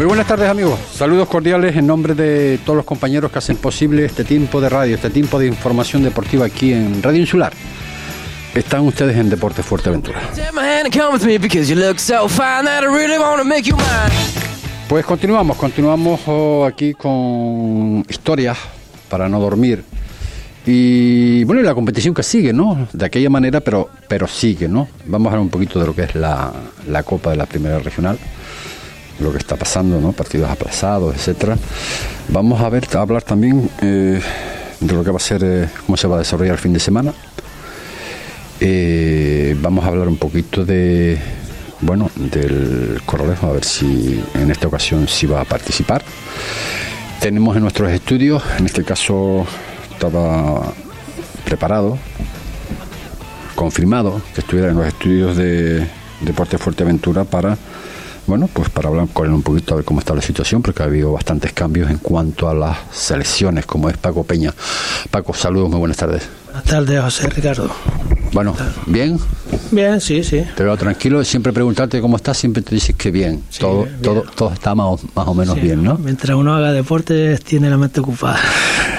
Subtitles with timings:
[0.00, 4.06] Muy buenas tardes amigos, saludos cordiales en nombre de todos los compañeros que hacen posible
[4.06, 7.52] este tiempo de radio, este tiempo de información deportiva aquí en Radio Insular.
[8.54, 10.22] Están ustedes en Deportes Fuerteventura.
[14.88, 18.56] Pues continuamos, continuamos oh, aquí con historias
[19.10, 19.84] para no dormir.
[20.64, 22.88] Y bueno, la competición que sigue, ¿no?
[22.94, 24.88] De aquella manera, pero, pero sigue, ¿no?
[25.04, 26.50] Vamos a hablar un poquito de lo que es la,
[26.88, 28.18] la Copa de la Primera Regional
[29.20, 30.12] lo que está pasando, ¿no?
[30.12, 31.56] partidos aplazados, etcétera.
[32.28, 34.20] Vamos a ver, a hablar también eh,
[34.80, 36.80] de lo que va a ser, eh, cómo se va a desarrollar el fin de
[36.80, 37.12] semana.
[38.60, 41.18] Eh, vamos a hablar un poquito de,
[41.80, 46.02] bueno, del Corralejo, a ver si en esta ocasión sí va a participar.
[47.20, 49.46] Tenemos en nuestros estudios, en este caso
[49.92, 50.72] estaba
[51.44, 51.98] preparado,
[53.54, 55.86] confirmado que estuviera en los estudios de
[56.20, 57.56] Deporte Fuerteventura para
[58.30, 60.84] bueno, pues para hablar con él un poquito a ver cómo está la situación, porque
[60.84, 64.54] ha habido bastantes cambios en cuanto a las selecciones, como es Paco Peña.
[65.10, 66.28] Paco, saludos, muy buenas tardes.
[66.44, 67.68] Buenas tardes, José Ricardo.
[68.32, 68.54] Bueno,
[68.86, 69.18] ¿bien?
[69.72, 70.44] Bien, sí, sí.
[70.56, 73.42] Te veo tranquilo, siempre preguntarte cómo estás, siempre te dices que bien.
[73.58, 75.98] todo, todo, todo está más, o menos bien, ¿no?
[75.98, 78.38] Mientras uno haga deporte, tiene la mente ocupada.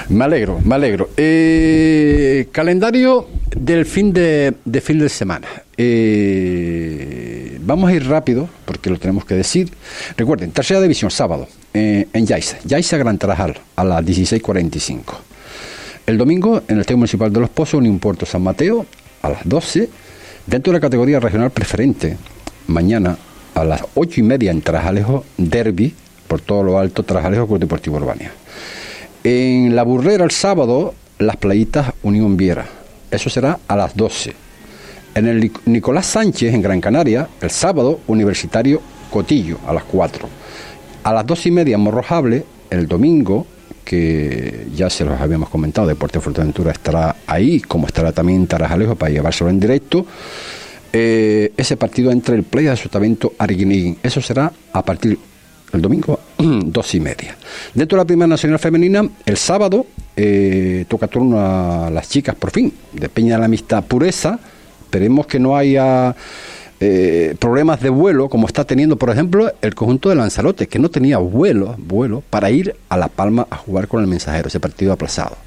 [0.09, 1.09] Me alegro, me alegro.
[1.15, 5.47] Eh, calendario del fin de, de fin de semana.
[5.77, 7.30] Eh,
[7.63, 9.71] vamos a ir rápido, porque lo tenemos que decir.
[10.17, 12.57] Recuerden, tercera división, sábado, eh, en Yaisa.
[12.65, 15.01] Yaisa Gran Tarajal, a las 16.45.
[16.05, 18.85] El domingo, en el Estadio Municipal de Los Pozos, Unión Puerto San Mateo,
[19.21, 19.89] a las 12.
[20.47, 22.17] Dentro de la categoría regional preferente,
[22.67, 23.17] mañana
[23.53, 25.93] a las 8 y media en Tarajalejo, Derby,
[26.27, 28.31] por todo lo alto, Tarajalejo Club Deportivo Urbania.
[29.23, 32.65] En la burrera el sábado, las playitas Unión Viera.
[33.11, 34.33] Eso será a las 12.
[35.13, 40.27] En el Nicolás Sánchez, en Gran Canaria, el sábado, Universitario Cotillo, a las 4.
[41.03, 43.45] A las 2 y media, Morrojable, el domingo,
[43.83, 49.11] que ya se los habíamos comentado, Deporte Fuerteventura estará ahí, como estará también Tarajalejo para
[49.11, 50.05] llevárselo en directo.
[50.93, 53.97] Eh, ese partido entre el Playa de Sotavento Arguinín.
[54.03, 55.17] Eso será a partir
[55.73, 57.35] el domingo, dos y media.
[57.73, 59.85] Dentro de la Primera Nacional Femenina, el sábado
[60.15, 64.39] eh, toca turno a las chicas, por fin, de Peña de la Amistad Pureza.
[64.91, 66.13] Esperemos que no haya
[66.81, 70.89] eh, problemas de vuelo, como está teniendo, por ejemplo, el conjunto de Lanzarote, que no
[70.89, 74.91] tenía vuelo, vuelo para ir a La Palma a jugar con el mensajero, ese partido
[74.91, 75.37] aplazado.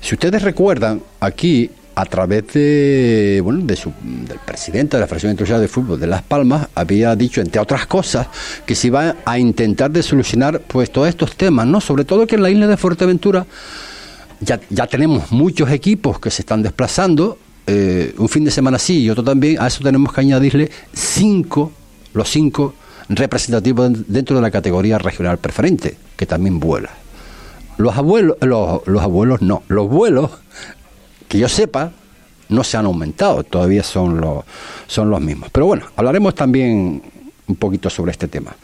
[0.00, 5.32] Si ustedes recuerdan, aquí a través de, bueno, de su, del presidente de la Federación
[5.32, 8.28] Internacional de Fútbol de Las Palmas, había dicho, entre otras cosas,
[8.64, 11.80] que se iba a intentar de solucionar pues todos estos temas, ¿no?
[11.80, 13.46] Sobre todo que en la isla de Fuerteventura
[14.38, 19.02] ya, ya tenemos muchos equipos que se están desplazando, eh, un fin de semana sí
[19.02, 21.72] y otro también, a eso tenemos que añadirle cinco,
[22.12, 22.74] los cinco
[23.08, 26.90] representativos dentro de la categoría regional preferente, que también vuela.
[27.76, 30.30] Los abuelos, los, los abuelos no, los vuelos
[31.28, 31.92] que yo sepa,
[32.48, 34.44] no se han aumentado, todavía son los,
[34.86, 35.48] son los mismos.
[35.50, 37.02] Pero bueno, hablaremos también
[37.46, 38.54] un poquito sobre este tema.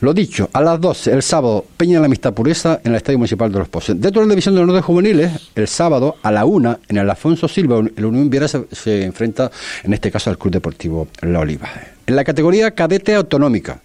[0.00, 3.18] Lo dicho, a las 12, el sábado, Peña de la Amistad Pureza en el Estadio
[3.18, 3.98] Municipal de Los Pozos.
[3.98, 7.08] Dentro de la División de los de Juveniles, el sábado, a la 1, en el
[7.08, 9.50] Alfonso Silva, el Unión Viera se, enfrenta,
[9.84, 11.70] en este caso, al Club Deportivo La Oliva.
[12.06, 13.80] En la categoría cadete autonómica,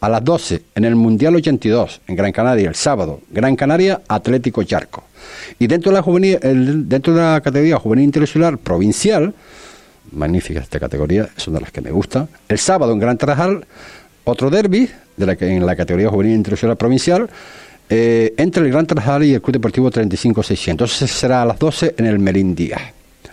[0.00, 4.62] a las 12, en el Mundial 82, en Gran Canaria, el sábado, Gran Canaria Atlético
[4.62, 5.02] Charco.
[5.58, 6.50] Y dentro de la,
[6.86, 9.34] dentro de la categoría juvenil interinsular provincial,
[10.12, 13.66] magnífica esta categoría, es una de las que me gusta, el sábado en Gran Tarajal,
[14.26, 17.28] otro derby en la categoría juvenil interinsular provincial,
[17.88, 20.70] eh, entre el Gran Tarajal y el Club Deportivo 35-600.
[20.70, 22.82] Entonces será a las 12 en el Melín Díaz,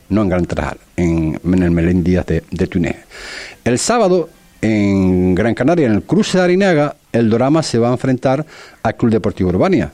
[0.10, 2.95] no en Gran Tarajal, en, el Melín Díaz de, de Túnez.
[3.63, 4.30] El sábado
[4.62, 8.46] en Gran Canaria, en el cruce de Arinaga, el Dorama se va a enfrentar
[8.84, 9.92] al Club Deportivo Urbania.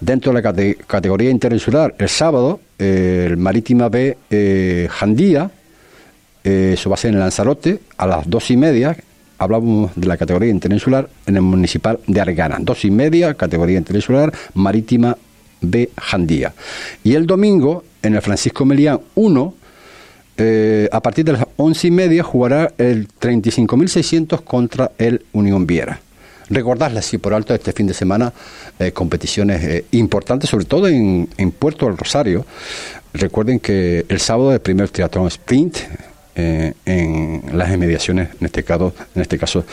[0.00, 5.48] Dentro de la categoría interinsular, el sábado, eh, el Marítima B eh, Jandía,
[6.42, 8.96] eso va a ser en Lanzarote, a las dos y media,
[9.42, 12.58] hablamos de la categoría interinsular en el municipal de Argana.
[12.60, 15.16] Dos y media, categoría interinsular, Marítima
[15.60, 16.52] B Jandía.
[17.04, 19.54] Y el domingo, en el Francisco Melián 1,
[20.90, 26.00] a partir de las once y media, jugará el 35.600 contra el Unión Viera.
[26.50, 28.32] recordarle así por alto este fin de semana
[28.78, 32.44] eh, competiciones eh, importantes, sobre todo en, en Puerto del Rosario.
[33.14, 35.78] Recuerden que el sábado el primer triatlón sprint
[36.34, 39.64] eh, en las inmediaciones, en este caso, en este caso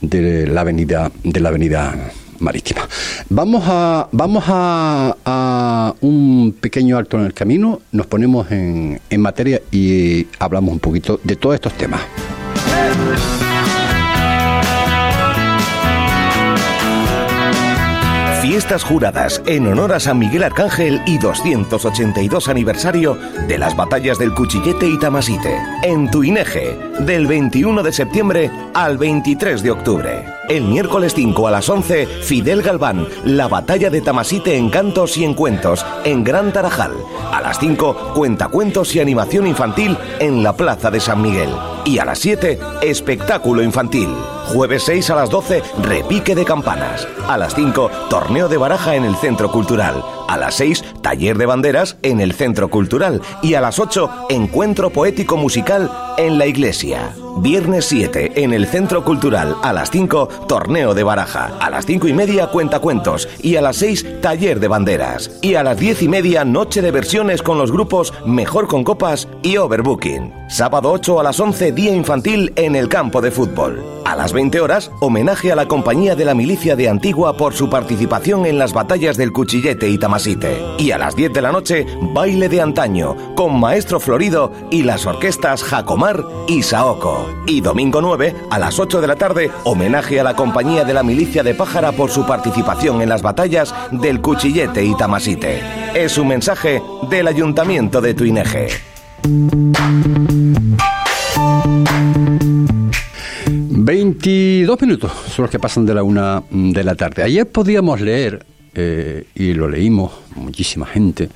[0.00, 1.94] de la avenida de la avenida
[2.38, 2.88] marítima.
[3.28, 9.20] Vamos a vamos a, a un pequeño alto en el camino, nos ponemos en, en
[9.20, 12.00] materia y hablamos un poquito de todos estos temas.
[18.52, 23.16] Fiestas juradas en honor a San Miguel Arcángel y 282 aniversario
[23.48, 29.62] de las batallas del Cuchillete y Tamasite en Tuineje, del 21 de septiembre al 23
[29.62, 30.26] de octubre.
[30.50, 35.24] El miércoles 5 a las 11, Fidel Galván, la batalla de Tamasite en cantos y
[35.24, 36.92] en cuentos en Gran Tarajal.
[37.32, 41.48] A las 5, cuentacuentos y animación infantil en la Plaza de San Miguel.
[41.86, 44.08] Y a las 7, espectáculo infantil.
[44.52, 47.08] Jueves 6 a las 12, repique de campanas.
[47.26, 50.02] A las 5, torneo de baraja en el Centro Cultural.
[50.28, 53.20] A las 6, taller de banderas en el Centro Cultural.
[53.42, 57.14] Y a las 8, encuentro poético musical en la iglesia.
[57.38, 59.56] Viernes 7, en el Centro Cultural.
[59.62, 61.52] A las 5, torneo de baraja.
[61.60, 63.28] A las 5 y media, cuentacuentos.
[63.42, 65.30] Y a las 6, taller de banderas.
[65.40, 69.28] Y a las 10 y media, noche de versiones con los grupos Mejor con Copas
[69.42, 70.32] y Overbooking.
[70.48, 73.82] Sábado 8 a las 11, día infantil en el campo de fútbol.
[74.04, 77.70] A las 20 horas, homenaje a la compañía de la milicia de Antigua por su
[77.70, 80.60] participación en las batallas del Cuchillete y Tamasite.
[80.78, 85.06] Y a las 10 de la noche, baile de antaño, con Maestro Florido y las
[85.06, 87.28] orquestas Jacomar y Saoko.
[87.46, 91.02] Y domingo 9, a las 8 de la tarde, homenaje a la compañía de la
[91.02, 95.62] milicia de Pájara por su participación en las batallas del Cuchillete y Tamasite.
[95.94, 98.68] Es un mensaje del Ayuntamiento de Tuineje.
[103.84, 107.24] 22 minutos son los que pasan de la una de la tarde.
[107.24, 111.28] Ayer podíamos leer, eh, y lo leímos muchísima gente,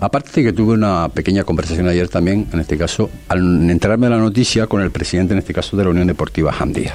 [0.00, 4.10] aparte de que tuve una pequeña conversación ayer también, en este caso, al enterarme de
[4.10, 6.92] la noticia con el presidente, en este caso, de la Unión Deportiva Jandía.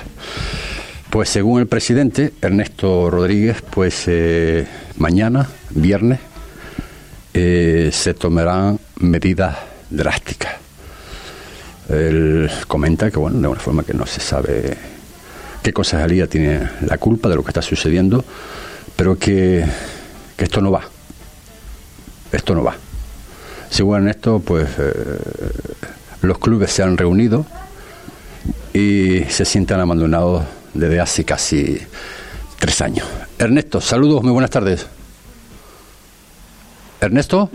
[1.09, 4.67] Pues según el presidente, Ernesto Rodríguez, pues eh,
[4.97, 6.19] mañana, viernes,
[7.33, 9.55] eh, se tomarán medidas
[9.89, 10.55] drásticas.
[11.87, 14.96] Él comenta que, bueno, de una forma que no se sabe
[15.67, 18.23] qué concejalía tiene la culpa de lo que está sucediendo,
[18.95, 19.65] pero que,
[20.37, 20.83] que esto no va.
[22.31, 22.73] Esto no va.
[23.69, 24.93] Según Ernesto, pues eh,
[26.21, 27.45] los clubes se han reunido
[28.73, 31.77] y se sienten abandonados desde hace casi
[32.59, 33.05] tres años.
[33.37, 34.87] Ernesto, saludos, muy buenas tardes.
[37.01, 37.49] Ernesto.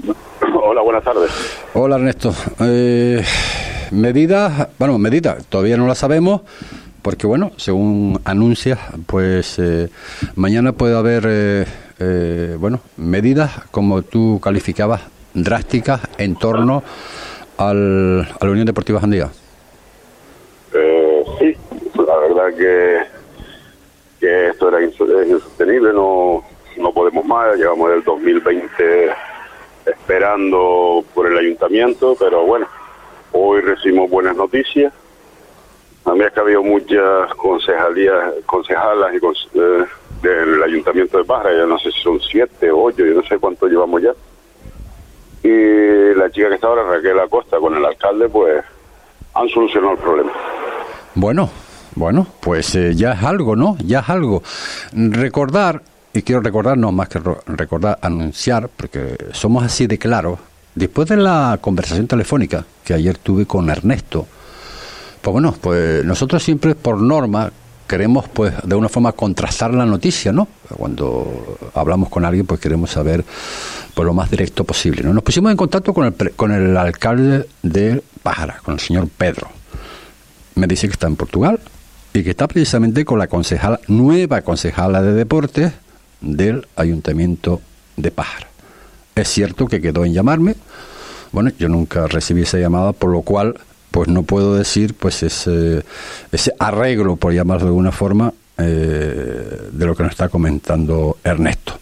[0.62, 1.30] Hola, buenas tardes.
[1.72, 2.34] Hola, Ernesto.
[2.60, 3.24] Eh,
[3.90, 6.42] medidas, bueno, medidas, todavía no las sabemos,
[7.02, 9.88] porque bueno, según anuncias, pues eh,
[10.36, 11.66] mañana puede haber, eh,
[11.98, 15.02] eh, bueno, medidas, como tú calificabas,
[15.34, 16.82] drásticas en torno
[17.58, 19.30] al, a la Unión Deportiva Jandía.
[21.38, 21.56] Sí,
[21.94, 22.98] la verdad que,
[24.20, 26.44] que esto era insostenible, no,
[26.76, 29.10] no podemos más, llevamos el 2020
[29.86, 32.66] esperando por el ayuntamiento, pero bueno,
[33.32, 34.92] hoy recibimos buenas noticias.
[36.04, 39.84] Mí es que ha habido muchas concejalías, concejalas y cons- eh,
[40.22, 43.38] del ayuntamiento de Pájara, ya no sé si son siete o ocho, yo no sé
[43.38, 44.12] cuánto llevamos ya.
[45.42, 48.62] Y la chica que está ahora, Raquel Acosta, con el alcalde, pues
[49.34, 50.32] han solucionado el problema.
[51.14, 51.50] Bueno,
[51.94, 53.76] bueno, pues eh, ya es algo, ¿no?
[53.84, 54.42] Ya es algo.
[54.92, 60.38] Recordar, y quiero recordar, no más que recordar, anunciar, porque somos así de claros,
[60.74, 64.26] después de la conversación telefónica que ayer tuve con Ernesto,
[65.22, 67.50] pues bueno, pues nosotros siempre por norma
[67.86, 70.48] queremos pues de una forma contrastar la noticia, ¿no?
[70.76, 73.24] Cuando hablamos con alguien pues queremos saber
[73.94, 75.12] por lo más directo posible, ¿no?
[75.14, 79.48] Nos pusimos en contacto con el, con el alcalde de Pájara, con el señor Pedro
[80.54, 81.60] me dice que está en Portugal
[82.12, 85.72] y que está precisamente con la concejala, nueva concejala de deportes
[86.20, 87.60] del Ayuntamiento
[87.96, 88.48] de Pájara.
[89.14, 90.54] Es cierto que quedó en llamarme,
[91.32, 93.56] bueno, yo nunca recibí esa llamada, por lo cual
[93.92, 95.82] pues no puedo decir pues ese,
[96.32, 101.74] ese arreglo, por llamarlo de alguna forma, eh, de lo que nos está comentando Ernesto.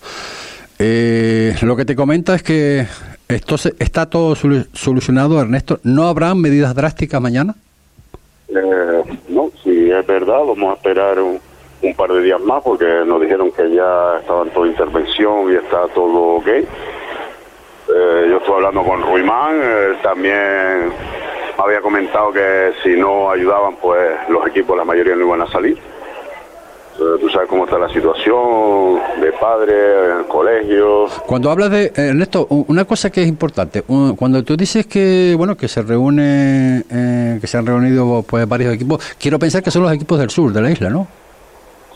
[0.79, 2.87] Eh, lo que te comenta es que
[3.29, 5.79] esto se- está todo solu- solucionado, Ernesto.
[5.85, 7.55] ¿No habrá medidas drásticas mañana?
[8.49, 11.39] Eh, no, si es verdad, vamos a esperar un,
[11.83, 15.57] un par de días más porque nos dijeron que ya estaba en toda intervención y
[15.57, 16.47] está todo ok.
[16.49, 19.57] Eh, yo estuve hablando con Ruimán,
[20.03, 20.93] también
[21.61, 23.99] me había comentado que si no ayudaban, pues
[24.29, 25.79] los equipos, la mayoría no iban a salir.
[26.99, 31.07] Tú sabes cómo está la situación de padres, en el colegio.
[31.27, 33.83] Cuando hablas de, eh, Ernesto, una cosa que es importante,
[34.17, 38.75] cuando tú dices que, bueno, que se reúne, eh, que se han reunido pues varios
[38.75, 41.07] equipos, quiero pensar que son los equipos del sur de la isla, ¿no?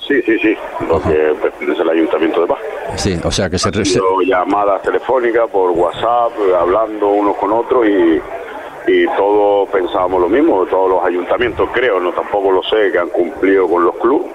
[0.09, 0.55] Sí, sí, sí,
[0.89, 2.59] lo que pertenece al Ayuntamiento de Paz.
[2.97, 7.37] Sí, o sea que se, Ha re- se- sido llamadas telefónicas por WhatsApp, hablando unos
[7.37, 8.21] con otros y,
[8.87, 13.09] y todos pensábamos lo mismo, todos los ayuntamientos creo, no tampoco lo sé, que han
[13.09, 14.31] cumplido con los clubes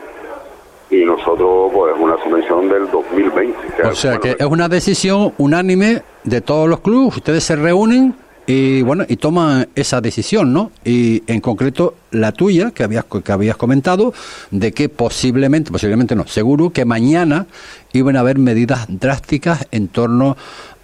[0.91, 3.83] y nosotros pues una subvención del 2020.
[3.83, 8.15] o sea que es una decisión unánime de todos los clubes, ustedes se reúnen
[8.47, 10.71] y bueno, y toman esa decisión, ¿no?
[10.83, 14.11] Y en concreto la tuya, que habías, que habías comentado,
[14.49, 17.45] de que posiblemente, posiblemente no, seguro que mañana
[17.93, 20.35] iban a haber medidas drásticas en torno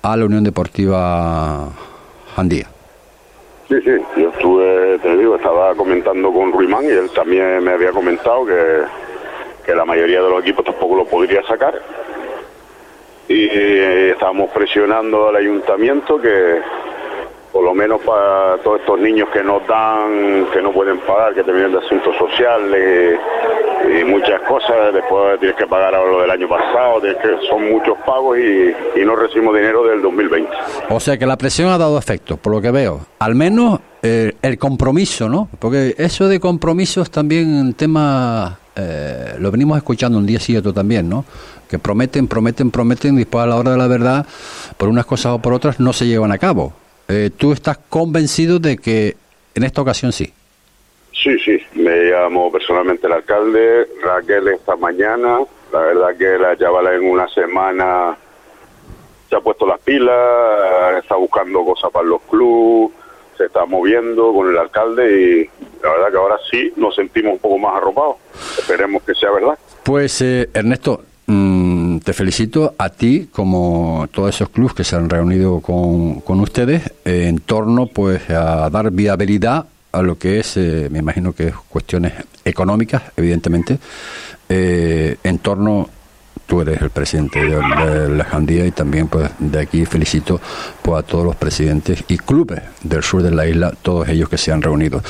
[0.03, 1.69] a la Unión Deportiva
[2.35, 2.74] Jandía.
[3.67, 7.91] Sí, sí, yo estuve, te digo, estaba comentando con Ruimán y él también me había
[7.91, 8.83] comentado que,
[9.65, 11.81] que la mayoría de los equipos tampoco lo podría sacar.
[13.27, 16.61] Y eh, estábamos presionando al ayuntamiento que
[17.55, 21.41] por lo menos para todos estos niños que no dan, que no pueden pagar, que
[21.41, 23.17] terminan de asuntos sociales
[23.97, 27.15] y muchas cosas, después tienes que pagar ahora lo del año pasado, que,
[27.49, 30.51] son muchos pagos y, no recibimos dinero del 2020.
[30.89, 32.99] O sea que la presión ha dado efecto, por lo que veo.
[33.19, 35.47] Al menos eh, el compromiso, ¿no?
[35.57, 41.07] Porque eso de compromisos también un tema, eh, lo venimos escuchando un día sí también,
[41.07, 41.23] ¿no?
[41.69, 44.25] Que prometen, prometen, prometen y después a la hora de la verdad,
[44.75, 46.73] por unas cosas o por otras, no se llevan a cabo.
[47.07, 49.15] Eh, ¿Tú estás convencido de que
[49.53, 50.33] en esta ocasión sí?
[51.11, 55.39] Sí, sí, me llamó personalmente el alcalde, Raquel esta mañana,
[55.71, 58.15] la verdad que la chavala en una semana
[59.29, 60.15] se ha puesto las pilas,
[60.99, 62.95] está buscando cosas para los clubes,
[63.37, 65.49] se está moviendo con el alcalde y
[65.83, 68.17] la verdad que ahora sí nos sentimos un poco más arropados.
[68.57, 69.57] Esperemos que sea verdad.
[69.83, 71.54] Pues eh, Ernesto, mm,
[72.03, 76.91] te felicito a ti como todos esos clubes que se han reunido con, con ustedes
[77.05, 81.47] eh, en torno pues a dar viabilidad a lo que es, eh, me imagino que
[81.47, 83.79] es cuestiones económicas, evidentemente,
[84.49, 85.89] eh, en torno
[86.45, 90.39] tú eres el presidente de, de la Jandía y también pues de aquí felicito
[90.81, 94.37] pues a todos los presidentes y clubes del sur de la isla, todos ellos que
[94.37, 95.01] se han reunido.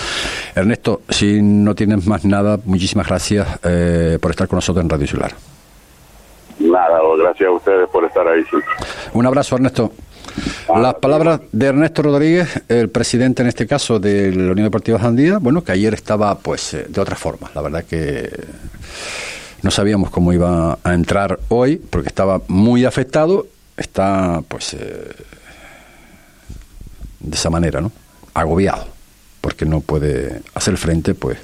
[0.56, 5.04] Ernesto, si no tienes más nada, muchísimas gracias eh, por estar con nosotros en Radio
[5.04, 5.55] Insular.
[6.76, 8.44] Nada, gracias a ustedes por estar ahí.
[8.50, 8.70] siempre.
[9.14, 9.94] Un abrazo, Ernesto.
[10.76, 15.38] Las palabras de Ernesto Rodríguez, el presidente en este caso de la Unión Deportiva Jandía,
[15.38, 17.50] bueno, que ayer estaba pues eh, de otra forma.
[17.56, 18.30] La verdad que
[19.62, 23.48] no sabíamos cómo iba a entrar hoy porque estaba muy afectado.
[23.78, 25.12] Está pues eh,
[27.22, 27.94] de esa manera, ¿no?
[28.34, 28.88] Agobiado
[29.40, 31.38] porque no puede hacer frente pues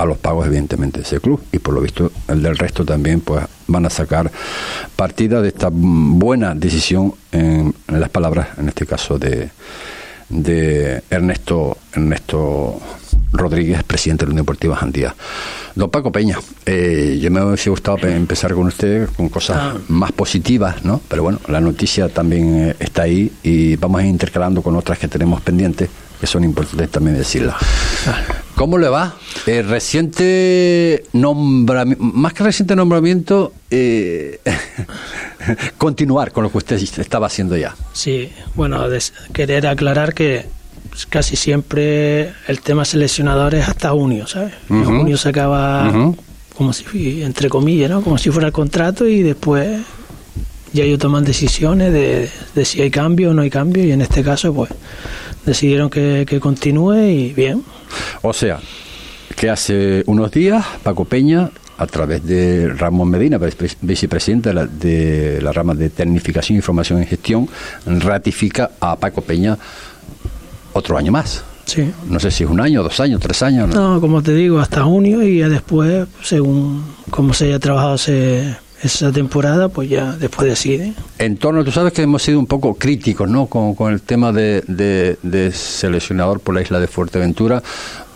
[0.00, 3.20] a los pagos evidentemente de ese club y por lo visto el del resto también
[3.20, 4.30] pues van a sacar
[4.96, 9.50] partida de esta buena decisión en, en las palabras en este caso de,
[10.28, 12.80] de Ernesto Ernesto
[13.32, 15.14] Rodríguez, presidente de la Unión Deportiva Jandía.
[15.76, 19.74] Don Paco Peña, eh, yo me hubiese gustado pe- empezar con usted con cosas Ah.
[19.88, 21.00] más positivas, ¿no?
[21.08, 24.98] Pero bueno, la noticia también eh, está ahí y vamos a ir intercalando con otras
[24.98, 25.88] que tenemos pendientes,
[26.20, 27.54] que son importantes también decirlas.
[28.60, 29.14] ¿Cómo le va?
[29.46, 34.38] Eh, reciente nombramiento, más que reciente nombramiento, eh,
[35.78, 37.74] continuar con lo que usted estaba haciendo ya.
[37.94, 38.84] Sí, bueno,
[39.32, 40.44] querer aclarar que
[41.08, 44.52] casi siempre el tema seleccionador es hasta junio, ¿sabes?
[44.68, 44.98] En Ujú.
[44.98, 45.90] junio se acaba
[46.54, 48.02] como si, entre comillas, ¿no?
[48.02, 49.80] Como si fuera el contrato y después
[50.74, 54.02] ya ellos toman decisiones de, de si hay cambio o no hay cambio y en
[54.02, 54.70] este caso pues
[55.46, 57.64] decidieron que, que continúe y bien.
[58.22, 58.58] O sea,
[59.36, 64.66] que hace unos días Paco Peña, a través de Ramón Medina, vice- vicepresidente de la,
[64.66, 67.48] de la rama de Tecnificación, Información y Gestión,
[67.86, 69.56] ratifica a Paco Peña
[70.72, 71.42] otro año más.
[71.64, 71.90] Sí.
[72.08, 73.68] No sé si es un año, dos años, tres años.
[73.68, 73.94] ¿no?
[73.94, 78.56] No, como te digo, hasta junio y ya después, según cómo se haya trabajado ese-
[78.82, 80.94] esa temporada, pues ya después decide.
[81.18, 83.46] En torno, tú sabes que hemos sido un poco críticos, ¿no?
[83.46, 87.62] Con, con el tema de, de- de seleccionador por la isla de Fuerteventura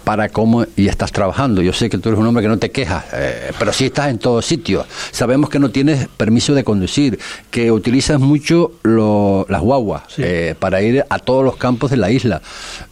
[0.05, 1.63] para cómo y estás trabajando.
[1.63, 4.11] Yo sé que tú eres un hombre que no te quejas, eh, pero sí estás
[4.11, 4.85] en todos sitios.
[5.11, 7.19] Sabemos que no tienes permiso de conducir,
[7.51, 10.23] que utilizas mucho lo- las guaguas Sí.
[10.25, 12.43] eh, para ir a todos los campos de la isla.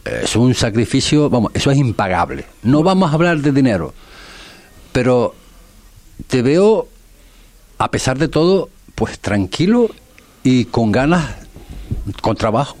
[0.05, 2.45] Eh, es un sacrificio, vamos, eso es impagable.
[2.63, 3.93] No vamos a hablar de dinero,
[4.91, 5.35] pero
[6.27, 6.87] te veo
[7.83, 9.89] a pesar de todo, pues tranquilo
[10.41, 11.35] y con ganas,
[12.21, 12.77] con trabajo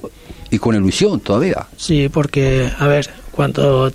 [0.49, 1.67] y con ilusión todavía.
[1.75, 3.91] Sí, porque, a ver, cuando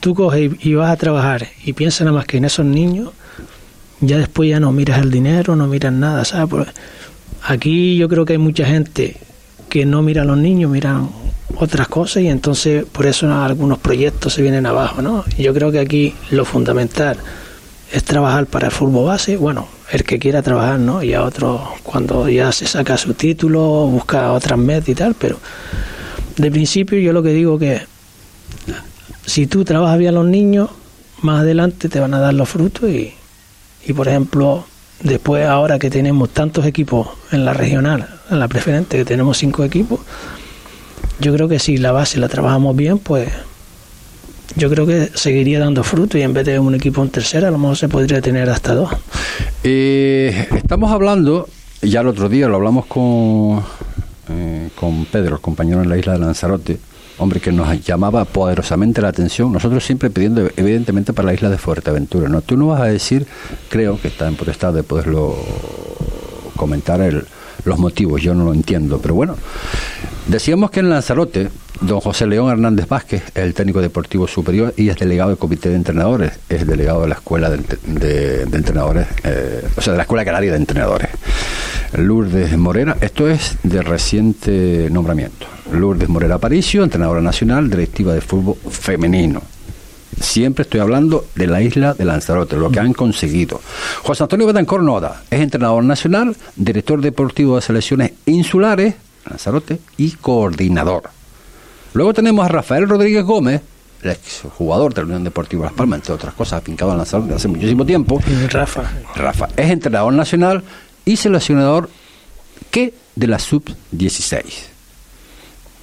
[0.00, 3.10] tú coges y, vas a trabajar y piensas nada más que en esos niños,
[4.00, 6.68] ya después ya no miras el dinero, no miras nada, ¿sabes?
[7.42, 9.18] Aquí yo creo que hay mucha gente
[9.68, 11.10] que no mira a los niños, miran
[11.56, 15.22] otras cosas y entonces por eso algunos proyectos se vienen abajo, ¿no?
[15.36, 17.18] Yo creo que aquí lo fundamental
[17.92, 21.02] es trabajar para el fútbol base, bueno, el que quiera trabajar, ¿no?
[21.02, 25.38] Y a otro, cuando ya se saca su título, busca otras metas y tal, pero
[26.36, 27.82] de principio yo lo que digo que
[29.24, 30.70] si tú trabajas bien los niños,
[31.22, 33.14] más adelante te van a dar los frutos y,
[33.86, 34.64] y por ejemplo,
[35.02, 39.64] después ahora que tenemos tantos equipos en la regional, en la preferente, que tenemos cinco
[39.64, 40.00] equipos,
[41.20, 43.28] yo creo que si la base la trabajamos bien, pues
[44.56, 47.50] yo creo que seguiría dando fruto y en vez de un equipo en tercera, a
[47.50, 48.90] lo mejor se podría tener hasta dos.
[49.62, 51.48] Eh, estamos hablando,
[51.82, 53.62] ya el otro día lo hablamos con,
[54.30, 56.78] eh, con Pedro, el compañero en la isla de Lanzarote,
[57.18, 61.58] hombre que nos llamaba poderosamente la atención, nosotros siempre pidiendo evidentemente para la isla de
[61.58, 62.40] Fuerteventura, ¿no?
[62.42, 63.26] Tú no vas a decir,
[63.68, 65.36] creo que está en potestad de poderlo
[66.56, 67.24] comentar el,
[67.64, 69.36] los motivos, yo no lo entiendo, pero bueno,
[70.26, 71.50] decíamos que en Lanzarote
[71.80, 75.68] Don José León Hernández Vázquez es el técnico deportivo superior y es delegado del comité
[75.68, 80.24] de entrenadores, es delegado de la escuela de, entrenadores, eh, o sea, de la escuela
[80.24, 81.08] canaria de entrenadores.
[81.92, 85.46] Lourdes Morera, esto es de reciente nombramiento.
[85.72, 89.40] Lourdes Morera Aparicio, entrenadora nacional, directiva de fútbol femenino.
[90.20, 93.60] Siempre estoy hablando de la isla de Lanzarote, lo que han conseguido.
[94.02, 98.94] José Antonio Betancor Noda es entrenador nacional, director deportivo de selecciones insulares,
[99.28, 101.10] Lanzarote, y coordinador.
[101.94, 103.62] Luego tenemos a Rafael Rodríguez Gómez,
[104.02, 104.16] el
[104.56, 107.84] jugador de la Unión Deportiva Las Palmas, entre otras cosas, afincado en Lanzarote hace muchísimo
[107.84, 108.20] tiempo.
[108.50, 108.84] Rafa.
[109.14, 110.62] Rafa es entrenador nacional
[111.04, 111.88] y seleccionador
[112.70, 114.42] que de la sub-16.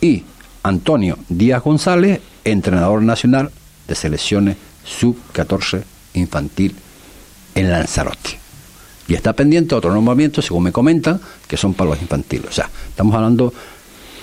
[0.01, 0.23] Y
[0.63, 3.51] Antonio Díaz González, entrenador nacional
[3.87, 6.75] de selecciones sub-14 infantil
[7.55, 8.39] en Lanzarote.
[9.07, 12.49] Y está pendiente otro nombramiento, según me comentan, que son para los infantiles.
[12.49, 13.53] O sea, estamos hablando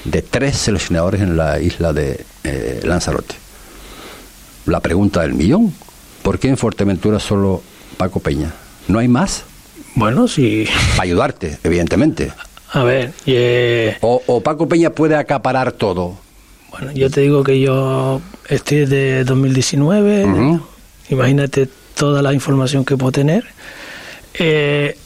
[0.04, 3.36] de tres seleccionadores en la isla de eh, Lanzarote.
[4.66, 5.72] La pregunta del millón,
[6.22, 7.62] ¿por qué en Fuerteventura solo
[7.96, 8.52] Paco Peña?
[8.88, 9.44] ¿No hay más?
[9.94, 10.66] Bueno, sí.
[10.92, 12.32] Para ayudarte, evidentemente.
[12.72, 13.12] A ver,
[14.00, 16.16] o, Paco Peña puede acaparar todo.
[16.72, 20.58] Bueno, yo te digo que yo estoy de 2019,
[21.10, 23.44] imagínate toda la información que puedo tener.
[24.34, 24.96] Eh,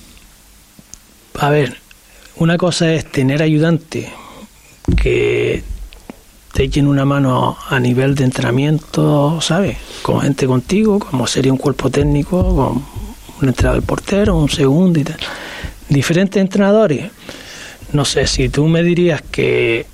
[1.35, 1.77] a ver,
[2.37, 4.13] una cosa es tener ayudante
[4.97, 5.65] que
[6.53, 9.77] te echen una mano a nivel de entrenamiento, ¿sabes?
[10.03, 12.85] Con gente contigo, como sería un cuerpo técnico, con
[13.43, 15.19] un entrenador portero, un segundo y tal.
[15.89, 17.11] Diferentes entrenadores.
[17.93, 19.85] No sé, si tú me dirías que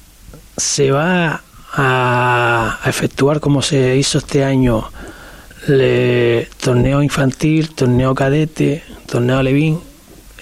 [0.56, 4.84] se va a, efectuar como se hizo este año
[5.68, 9.80] le, torneo infantil, torneo cadete, torneo Levín,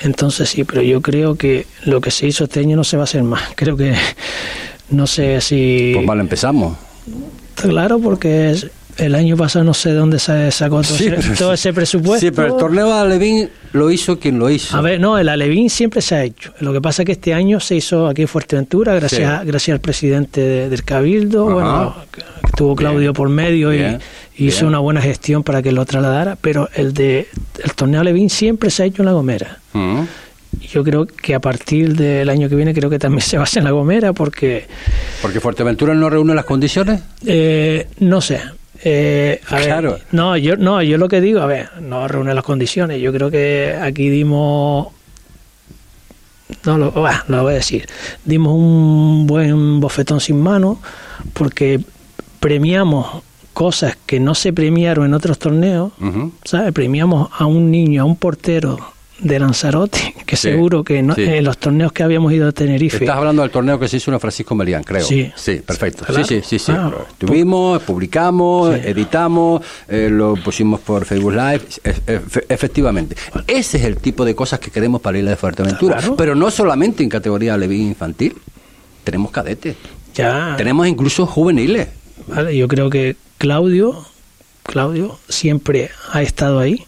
[0.01, 3.03] entonces sí, pero yo creo que lo que se hizo este año no se va
[3.03, 3.43] a hacer más.
[3.55, 3.95] Creo que
[4.91, 5.93] no sé si...
[5.95, 6.77] Pues mal empezamos.
[7.55, 8.57] Claro, porque
[9.01, 12.27] el año pasado no sé de dónde se sacó todo, ese, presupuesto.
[12.27, 14.77] Sí, pero el torneo de Alevín lo hizo quien lo hizo.
[14.77, 16.53] A ver, no, el Alevín siempre se ha hecho.
[16.61, 19.81] Lo que pasa es que este año se hizo aquí en Fuerteventura, gracias, gracias al
[19.81, 22.23] presidente del Cabildo, bueno, que
[22.57, 23.99] tuvo Claudio por medio y
[24.37, 27.29] hizo una buena gestión para que lo trasladara, pero el de
[27.63, 29.59] el torneo Levín siempre se ha hecho en La Gomera.
[29.73, 30.03] Mm.
[30.73, 33.45] Yo creo que a partir del año que viene creo que también se va a
[33.45, 34.67] hacer en La Gomera porque...
[35.23, 37.01] ¿Porque Fuerteventura no reúne las condiciones?
[37.25, 38.41] Eh, no sé.
[38.83, 39.99] Eh, claro.
[40.13, 43.01] no, yo, no, yo lo que digo, a ver, no reúne las condiciones.
[43.01, 44.89] Yo creo que aquí dimos
[46.65, 46.93] no lo,
[47.29, 47.87] lo voy a decir,
[48.25, 50.81] dimos un buen bofetón sin mano
[51.33, 51.81] porque
[52.41, 55.93] premiamos cosas que no se premiaron en otros torneos,
[56.45, 56.73] ¿sabes?
[56.73, 58.79] Premiamos a un niño, a un portero
[59.21, 62.99] de Lanzarote, que seguro que no, en los torneos que habíamos ido a Tenerife.
[62.99, 65.05] Estás hablando del torneo que se hizo en Francisco Melián, creo.
[65.05, 66.05] Sí, sí perfecto.
[66.13, 66.59] Sí, sí, sí.
[66.59, 66.73] sí.
[66.73, 71.63] Ah, Tuvimos, publicamos, editamos, eh, lo pusimos por Facebook Live,
[72.49, 73.17] efectivamente.
[73.47, 75.99] Ese es el tipo de cosas que queremos para Isla de Fuerteventura.
[76.17, 78.37] Pero no solamente en categoría Levín infantil,
[79.05, 79.77] tenemos cadetes.
[80.15, 80.55] Ya.
[80.57, 81.89] Tenemos incluso juveniles.
[82.27, 84.05] Vale, yo creo que Claudio,
[84.63, 86.87] Claudio siempre ha estado ahí.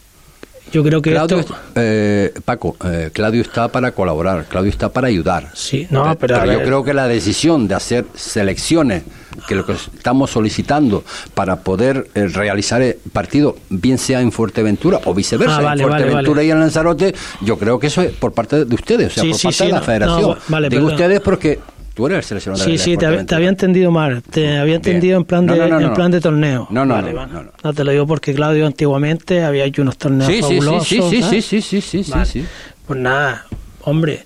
[0.72, 5.50] Yo creo que Claudio, eh, Paco, eh, Claudio está para colaborar, Claudio está para ayudar.
[5.52, 9.02] Sí, no, pero, yo creo que la decisión de hacer selecciones,
[9.46, 11.04] que lo que estamos solicitando
[11.34, 16.42] para poder eh, realizar el partido, bien sea en Fuerteventura o viceversa, ah, en Fuerteventura
[16.42, 19.42] y en Lanzarote, yo creo que eso es por parte de ustedes, o sea, por
[19.42, 20.38] parte de la Federación.
[20.70, 21.58] Digo ustedes porque
[21.94, 23.36] Tú eres el seleccionador Sí, de sí, te, había- te Fuerteventura.
[23.36, 24.22] había entendido mal.
[24.22, 24.76] Te había Bien.
[24.76, 26.66] entendido en plan No, de, no, no, en plan de torneo.
[26.70, 27.48] No, no, Vale, no, vale.
[27.62, 30.88] no, te lo digo porque Claudio antiguamente había hecho unos torneos Sí, fabulosos.
[30.88, 31.44] sí, sí, sí, ¿sabes?
[31.44, 32.24] sí, sí, sí, sí, Vale.
[32.26, 32.46] sí.
[32.86, 33.44] Pues nada,
[33.82, 34.24] hombre,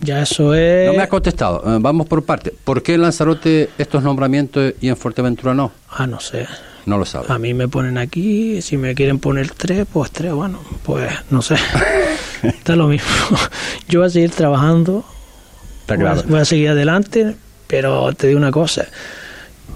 [0.00, 0.88] ya eso es...
[0.88, 1.62] No me has contestado.
[1.64, 2.52] Eh, vamos por parte.
[2.64, 5.70] ¿Por qué en Lanzarote estos nombramientos y en Fuerteventura no?
[5.88, 6.46] Ah, no sé.
[6.84, 7.30] No lo sabes.
[7.30, 11.40] A mí me ponen aquí, si me quieren poner tres, pues tres, bueno, pues no
[11.40, 11.54] sé.
[12.42, 13.06] Está lo mismo.
[13.88, 15.04] Yo voy a seguir trabajando,
[15.94, 16.28] Está voy a- claro.
[16.28, 17.34] voy a seguir adelante,
[17.66, 18.86] pero te digo una cosa,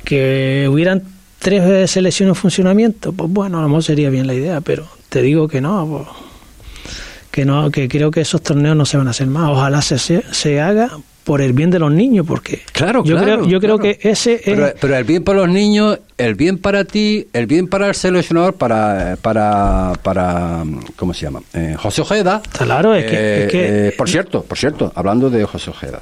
[0.04, 1.02] que hubieran
[1.38, 5.22] tres selecciones en funcionamiento, pues bueno, a lo mejor sería bien la idea, pero te
[5.22, 6.96] digo que no, pues,
[7.30, 9.50] que no, que creo que esos torneos no se van a hacer más.
[9.50, 10.90] Ojalá se, se haga
[11.26, 13.98] por el bien de los niños, porque Claro, yo claro, creo, yo creo claro.
[14.00, 17.46] que ese es Pero, pero el bien para los niños, el bien para ti, el
[17.46, 20.62] bien para el seleccionador, para, para, para
[20.94, 21.42] ¿cómo se llama?
[21.52, 22.40] Eh, José Ojeda.
[22.56, 26.00] Claro, es que- es que- eh, por cierto, por cierto, hablando de José Ojeda,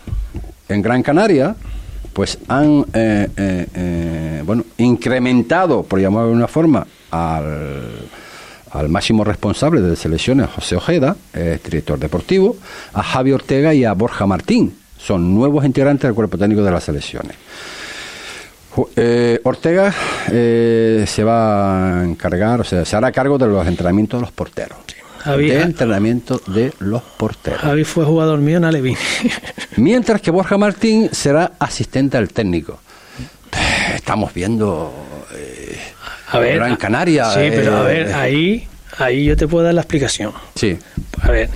[0.68, 1.56] en Gran Canaria,
[2.12, 7.82] pues han, eh, eh, eh, bueno, incrementado, por llamarlo de una forma, al,
[8.72, 12.56] al máximo responsable de selecciones, José Ojeda, eh, director deportivo,
[12.92, 14.74] a Javi Ortega y a Borja Martín.
[15.06, 17.36] Son nuevos integrantes del cuerpo técnico de las selecciones.
[18.96, 19.94] Eh, Ortega
[20.32, 24.32] eh, se va a encargar, o sea, se hará cargo de los entrenamientos de los
[24.32, 24.78] porteros.
[25.24, 27.60] Javi- de entrenamiento de los porteros.
[27.60, 28.96] Javi fue jugador mío en Alevín.
[29.76, 32.80] Mientras que Borja Martín será asistente al técnico.
[33.94, 34.92] Estamos viendo
[35.34, 35.78] eh,
[36.32, 37.26] A ver, Gran Canaria.
[37.30, 38.66] Sí, pero a ver, ahí,
[38.98, 40.32] ahí yo te puedo dar la explicación.
[40.56, 40.76] Sí,
[41.22, 41.48] A ver,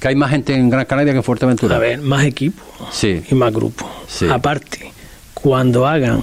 [0.00, 1.76] que hay más gente en Gran Canaria que en Fuerteventura.
[1.76, 3.22] a ver, más equipo Sí.
[3.30, 3.88] y más grupos.
[4.08, 4.26] Sí.
[4.28, 4.92] Aparte,
[5.34, 6.22] cuando hagan,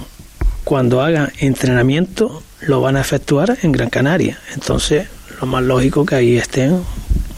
[0.64, 4.38] cuando hagan entrenamiento, lo van a efectuar en Gran Canaria.
[4.54, 5.08] Entonces,
[5.40, 6.80] lo más lógico que ahí estén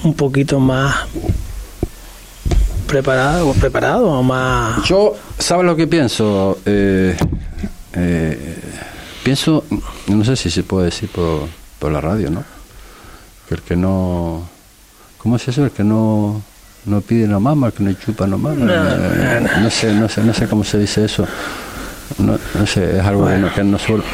[0.04, 0.94] un poquito más
[2.86, 4.82] preparados, preparados o más.
[4.84, 6.58] Yo, ¿sabes lo que pienso?
[6.64, 7.16] Eh,
[7.94, 8.58] eh,
[9.24, 9.64] pienso,
[10.08, 12.44] no sé si se puede decir por, por la radio, ¿no?
[13.48, 14.48] Que el que no.
[15.26, 15.64] ¿Cómo es eso?
[15.64, 16.40] El que no,
[16.84, 18.64] no pide no mama, el que no chupa no mama.
[19.60, 21.26] No sé, no sé, no sé cómo se dice eso.
[22.18, 24.04] No, no sé, es algo que no- que no suelo.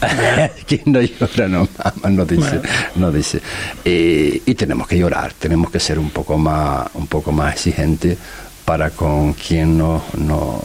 [0.66, 2.60] Quien no llora no mama, no dice,
[2.96, 3.40] no dice.
[3.84, 8.18] Eh, y tenemos que llorar, tenemos que ser un poco más, un poco más exigentes
[8.64, 10.60] para con quien no, no,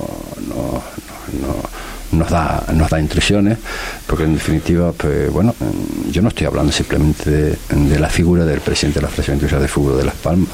[0.47, 1.63] no, no- no-
[2.11, 3.57] nos da, nos da instrucciones,
[4.07, 5.55] porque en definitiva, pues bueno,
[6.09, 9.67] yo no estoy hablando simplemente de, la figura del presidente de la Federación Internacional de
[9.67, 10.49] Fútbol de Las Palmas.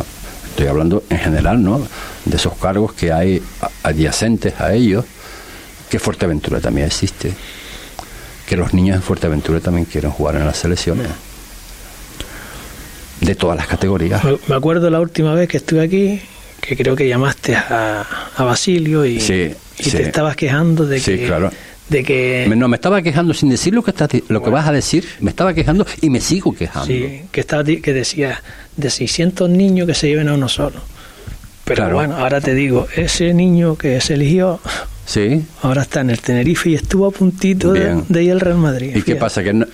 [0.50, 1.82] Estoy hablando en general, ¿no?
[2.26, 3.42] De esos cargos que hay
[3.84, 5.06] adyacentes a ellos,
[5.90, 7.34] que Fuerteventura también existe
[8.46, 11.08] que los niños en Fuerteventura también quieren jugar en las selecciones
[13.22, 14.24] de todas las categorías.
[14.48, 16.22] Me acuerdo la última vez que estuve aquí,
[16.68, 19.92] que creo que llamaste a, a Basilio y, Sí, y sí.
[19.92, 21.52] te estabas quejando de Sí, que, claro.
[21.90, 24.68] de que Me- No, me estaba quejando sin decir lo que, estás lo que vas
[24.68, 26.88] a decir, me estaba quejando y me sigo quejando.
[26.88, 28.42] Sí, que, estaba, que decía
[28.78, 30.82] de 600 niños que se lleven a uno solo.
[31.64, 31.96] Pero Claro.
[31.96, 34.60] bueno, ahora te digo, ese niño que se eligió,
[35.08, 35.44] Sí.
[35.62, 38.92] ahora está en el Tenerife y estuvo a puntito de, ir al Real Madrid.
[38.96, 39.44] ¿Y qué pasa?
[39.44, 39.66] Que no-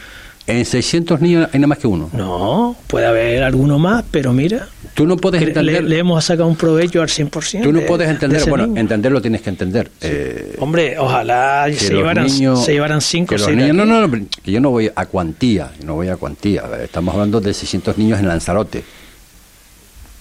[0.48, 2.10] en 600 niños hay nada más que uno.
[2.14, 5.84] No, puede haber alguno más, pero mira, Tú no puedes que le, entender.
[5.86, 7.62] le hemos sacado un provecho al 100%.
[7.64, 8.44] tú no de- puedes de entender.
[8.50, 8.82] Bueno, niño.
[8.82, 9.90] entenderlo tienes que entender.
[10.02, 14.26] Eh, Hombre, ojalá se llevaran, niños- se llevaran cinco que o niños, no, no, no,
[14.44, 16.64] que yo no voy a cuantía, yo no voy a cuantía.
[16.84, 18.84] Estamos hablando de 600 niños en Lanzarote.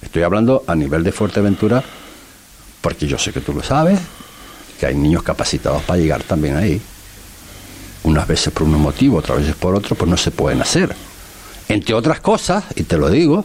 [0.02, 1.82] Estoy hablando a nivel de Fuerteventura,
[2.80, 3.98] porque yo sé que tú lo sabes,
[4.78, 6.80] que hay niños capacitados para llegar también ahí.
[8.02, 10.94] Unas veces por un motivo, otras veces por otro, pues no se pueden hacer.
[11.68, 13.44] Entre otras cosas, y te lo digo,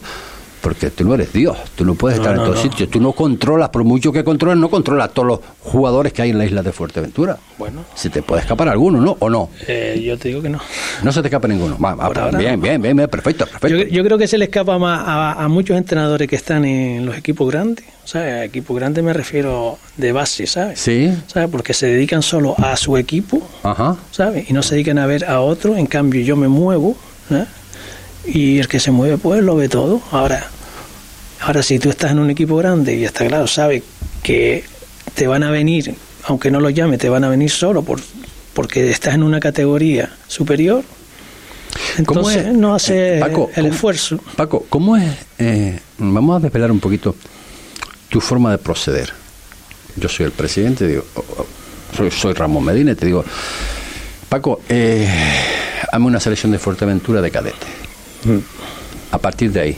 [0.66, 2.70] porque tú no eres Dios, tú no puedes No, estar no, en todos no.
[2.72, 6.30] sitios, tú no controlas, por mucho que controles, no controlas todos los jugadores que hay
[6.30, 7.38] en la isla de Fuerteventura.
[7.56, 7.84] Bueno.
[7.94, 9.16] Si te puede escapar alguno, ¿no?
[9.20, 9.48] ¿O no?
[9.68, 10.58] Eh, yo te digo que no.
[11.04, 11.78] No se te escapa ninguno.
[11.78, 13.68] Va, va, bien, bien, bien, bien, perfecto, perfecto.
[13.76, 17.06] Yo, yo creo que se le escapa más a, a muchos entrenadores que están en
[17.06, 17.84] los equipos grandes.
[18.04, 18.32] ¿sabes?
[18.32, 20.80] A equipos grandes me refiero de base, ¿sabes?
[20.80, 21.48] Sí, ¿Sabes?
[21.48, 23.96] Porque se dedican solo a su equipo, ajá.
[24.10, 24.50] ¿sabes?
[24.50, 25.76] Y no se dedican a ver a otro.
[25.76, 26.96] En cambio, yo me muevo,
[27.30, 27.44] ¿eh?
[28.26, 30.00] Y el que se mueve, pues lo ve todo.
[30.10, 30.48] Ahora,
[31.40, 33.82] ahora si tú estás en un equipo grande y está claro, sabes
[34.22, 34.64] que
[35.14, 38.00] te van a venir, aunque no lo llame, te van a venir solo por,
[38.52, 40.82] porque estás en una categoría superior.
[42.06, 42.52] ¿Cómo Entonces es?
[42.54, 44.18] no hace Eh, Paco, el ¿cómo- esfuerzo.
[44.36, 45.12] Paco, ¿cómo es?
[45.38, 47.14] eh, vamos a desvelar un poquito
[48.08, 49.12] tu forma de proceder.
[49.96, 51.04] Yo soy el presidente, digo,
[51.96, 53.24] soy, soy Ramón Medina y te digo,
[54.28, 55.08] Paco, eh,
[55.92, 57.66] hazme una selección de Fuerteventura de cadete.
[59.12, 59.76] A partir de ahí,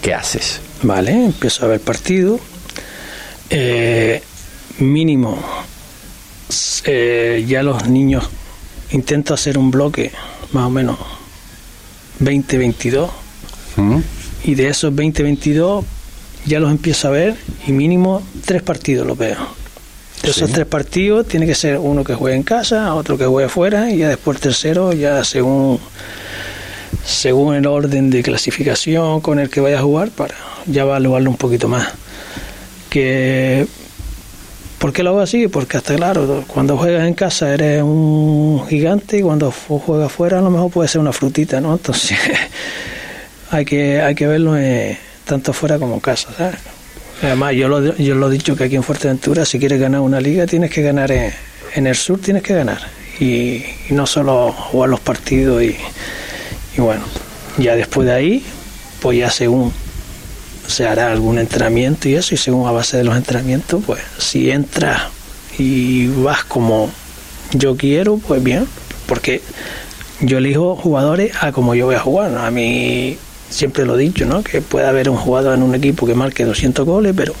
[0.00, 0.60] ¿qué haces?
[0.82, 2.38] Vale, empiezo a ver partido.
[3.50, 4.22] Eh,
[4.78, 5.38] mínimo
[6.84, 8.24] eh, ya los niños
[8.92, 10.10] intento hacer un bloque
[10.52, 10.96] más o menos
[12.20, 13.10] 20-22
[13.76, 13.98] ¿Mm?
[14.44, 15.84] y de esos 20-22
[16.46, 19.36] ya los empiezo a ver y mínimo tres partidos los veo.
[20.22, 20.54] De esos Sí.
[20.54, 23.98] tres partidos tiene que ser uno que juegue en casa, otro que juegue fuera y
[23.98, 25.78] ya después el tercero ya según
[27.04, 30.34] según el orden de clasificación con el que vaya a jugar para
[30.66, 31.88] ya evaluarlo un poquito más.
[32.90, 33.66] Que
[34.82, 35.46] ¿Por qué lo hago así?
[35.46, 40.42] Porque hasta claro, cuando juegas en casa eres un gigante y cuando juegas fuera a
[40.42, 41.72] lo mejor puede ser una frutita, ¿no?
[41.74, 42.18] Entonces
[43.52, 46.56] hay que hay que verlo eh, tanto fuera como en casa, ¿sabes?
[47.22, 50.20] Además, yo lo, yo lo he dicho que aquí en Fuerteventura, si quieres ganar una
[50.20, 51.32] liga, tienes que ganar en,
[51.76, 52.80] en el sur, tienes que ganar.
[53.20, 55.76] Y, y no solo jugar los partidos y,
[56.76, 57.02] y bueno,
[57.58, 58.44] ya después de ahí,
[59.00, 59.72] pues ya según
[60.66, 64.50] se hará algún entrenamiento y eso, y según a base de los entrenamientos, pues si
[64.50, 65.02] entras
[65.58, 66.90] y vas como
[67.52, 68.66] yo quiero, pues bien,
[69.06, 69.42] porque
[70.20, 72.36] yo elijo jugadores a como yo voy a jugar.
[72.38, 73.18] A mí
[73.50, 74.42] siempre lo he dicho, ¿no?
[74.42, 77.34] Que puede haber un jugador en un equipo que marque 200 goles, pero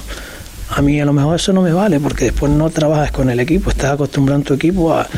[0.68, 3.40] a mí a lo mejor eso no me vale, porque después no trabajas con el
[3.40, 5.08] equipo, estás acostumbrando a tu equipo a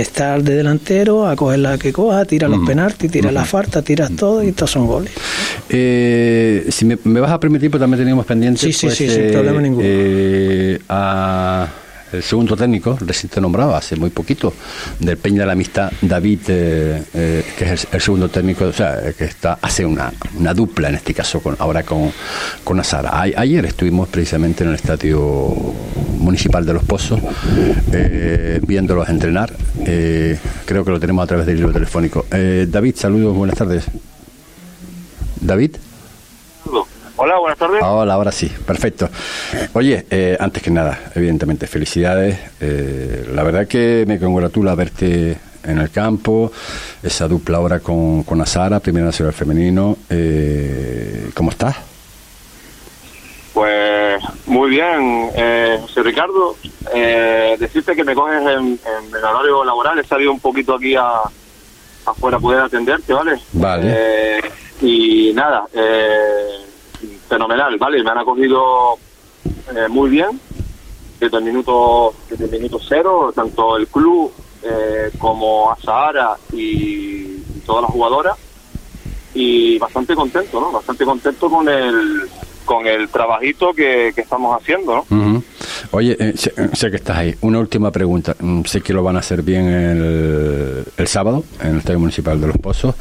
[0.00, 4.10] estar de delantero, a coger la que coja, tira los penaltis, tira la falta, tiras
[4.16, 5.12] todo y todos son goles.
[5.68, 9.08] Eh, si me, me vas a permitir, pues también teníamos pendiente Sí, sí, pues, sí,
[9.08, 9.86] sin problema ninguno.
[9.88, 11.66] eh, a
[12.16, 14.52] el segundo técnico, recién te nombraba hace muy poquito,
[14.98, 19.12] del Peña de la Amistad, David, eh, eh, que es el, segundo técnico, o sea,
[19.16, 22.12] que está hace una, una dupla en este caso, con, ahora con,
[22.64, 23.20] con Azara.
[23.20, 25.74] Ayer estuvimos precisamente en el estadio
[26.18, 27.20] municipal de Los Pozos,
[27.92, 29.52] eh, viéndolos entrenar.
[29.84, 32.26] Eh, creo que lo tenemos a través del libro telefónico.
[32.32, 33.84] Eh, David, saludos, buenas tardes.
[35.40, 35.76] David.
[37.18, 37.82] Hola, buenas tardes.
[37.82, 39.08] Hola, ahora sí, perfecto.
[39.72, 42.38] Oye, eh, antes que nada, evidentemente, felicidades.
[42.60, 46.52] Eh, la verdad que me congratula verte en el campo,
[47.02, 49.96] esa dupla ahora con, con Azara, Primera Nacional Femenino.
[50.10, 51.76] Eh, ¿Cómo estás?
[53.54, 56.56] Pues muy bien, eh, José Ricardo.
[56.94, 60.94] Eh, decirte que me coges en, en el horario laboral, he salido un poquito aquí
[60.94, 61.22] a,
[62.04, 63.40] afuera a poder atenderte, ¿vale?
[63.54, 64.42] Vale.
[64.82, 66.65] Y nada, eh,
[67.28, 68.02] fenomenal, ¿vale?
[68.02, 68.98] Me han acogido
[69.74, 70.40] eh, muy bien
[71.20, 77.36] desde el minuto desde el minuto cero, tanto el club eh, como a Sahara y,
[77.66, 78.36] todas las jugadoras
[79.34, 80.70] y bastante contento, ¿no?
[80.70, 82.22] Bastante contento con el
[82.64, 85.16] con el trabajito que, que estamos haciendo, ¿no?
[85.16, 85.42] Ujú.
[85.92, 87.34] Oye, eh, sé, sé que estás ahí.
[87.40, 88.34] Una última pregunta.
[88.40, 92.40] Mm, Sé que lo van a hacer bien el, el sábado en el Estadio Municipal
[92.40, 92.94] de Los Pozos.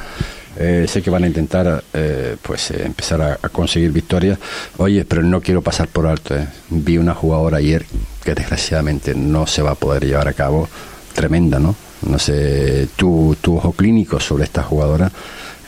[0.57, 4.39] Eh, sé que van a intentar eh, pues eh, empezar a, a conseguir victorias.
[4.77, 6.35] Oye, pero no quiero pasar por alto.
[6.35, 6.47] eh.
[6.69, 7.85] Vi una jugadora ayer
[8.23, 10.67] que desgraciadamente no se va a poder llevar a cabo.
[11.13, 11.75] Tremenda, ¿no?
[12.07, 15.09] No sé, tu, tu ojo clínico sobre esta jugadora,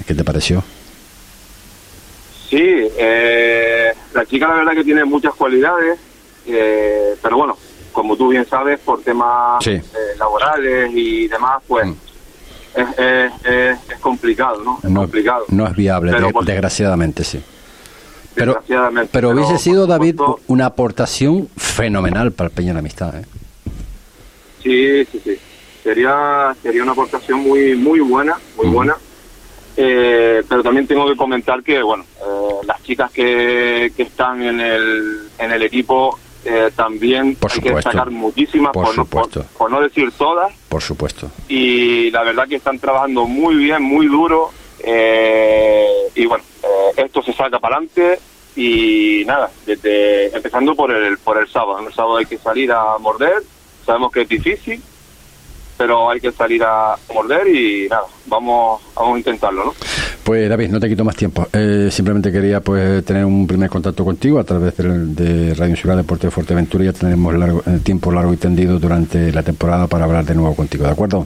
[0.06, 0.63] ¿qué te pareció?
[2.50, 2.58] Sí,
[2.97, 6.00] eh, la chica la verdad que tiene muchas cualidades,
[6.45, 7.58] pero bueno,
[7.91, 9.80] como tú bien sabes, por temas Sí.
[10.19, 11.95] laborales y demás, pues Mm.
[12.82, 14.80] Es, es, complicado, ¿no?
[14.84, 15.46] Es No, complicado.
[15.50, 17.42] no es viable, Pero de- desgraciadamente sí.
[18.36, 22.80] Pero, pero pero hubiese sido, David, supuesto- una aportación fenomenal para el Peña de la
[22.80, 23.16] Amistad.
[23.16, 23.26] ¿eh?
[24.63, 25.38] Sí, sí, sí.
[25.84, 28.96] Sería, sería una aportación muy, muy buena, muy buena.
[29.76, 34.60] Eh, pero también tengo que comentar que, bueno, eh, las chicas que, que están en
[34.60, 39.24] el, en el equipo eh, también Por hay que destacar muchísimas, Por por, no, por-
[39.26, 39.58] supuesto.
[39.58, 40.54] por no decir todas.
[40.70, 41.30] Por supuesto.
[41.48, 44.52] Y la verdad que están trabajando muy bien, muy duro.
[44.80, 48.20] eh, y bueno, eh, esto se saca para adelante.
[48.56, 51.86] Y nada, desde empezando por el, por el sábado.
[51.86, 53.44] El sábado hay que salir a morder.
[53.86, 54.82] Sabemos que es difícil,
[55.78, 59.74] pero hay que salir a morder y nada, vamos, vamos a intentarlo, ¿no?
[60.28, 61.48] Pues David, no te quito más tiempo.
[61.54, 65.96] Eh, simplemente quería pues tener un primer contacto contigo a través del- de, Radio Ciudad
[65.96, 66.84] Deporte de Fuerteventura.
[66.84, 70.54] Ya tendremos largo, eh, tiempo largo y tendido durante la temporada para hablar de nuevo
[70.54, 71.26] contigo, ¿de acuerdo?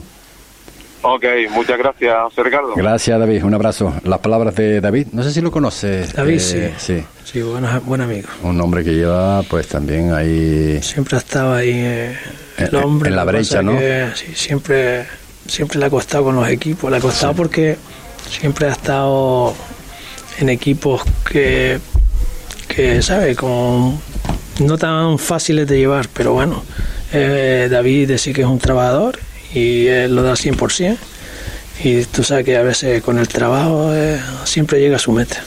[1.02, 2.74] Ok, muchas gracias, Ricardo.
[2.76, 3.42] Gracias, David.
[3.42, 3.92] Un abrazo.
[4.04, 5.08] Las palabras de David.
[5.10, 6.12] No sé si lo conoces.
[6.12, 7.02] David, eh, sí.
[7.24, 8.28] Sí, buen, buen amigo.
[8.44, 12.16] Un hombre que lleva pues también ahí Siempre ha estado ahí eh,
[12.56, 13.10] el En- hombre.
[13.10, 13.76] en la brecha, ¿no?
[13.76, 15.06] que, sí, siempre,
[15.48, 16.88] siempre le ha costado con los equipos.
[16.88, 17.76] Le ha costado porque
[18.28, 19.54] siempre ha estado
[20.38, 21.78] en equipos que,
[22.68, 23.36] que ¿sabes?
[23.36, 23.98] Con,
[24.60, 26.62] no tan fáciles de llevar, pero bueno,
[27.12, 29.18] eh, David sí que es un trabajador
[29.54, 30.96] y él lo da al 100%.
[31.84, 35.42] Y tú sabes que a veces con el trabajo eh, siempre llega a su meta.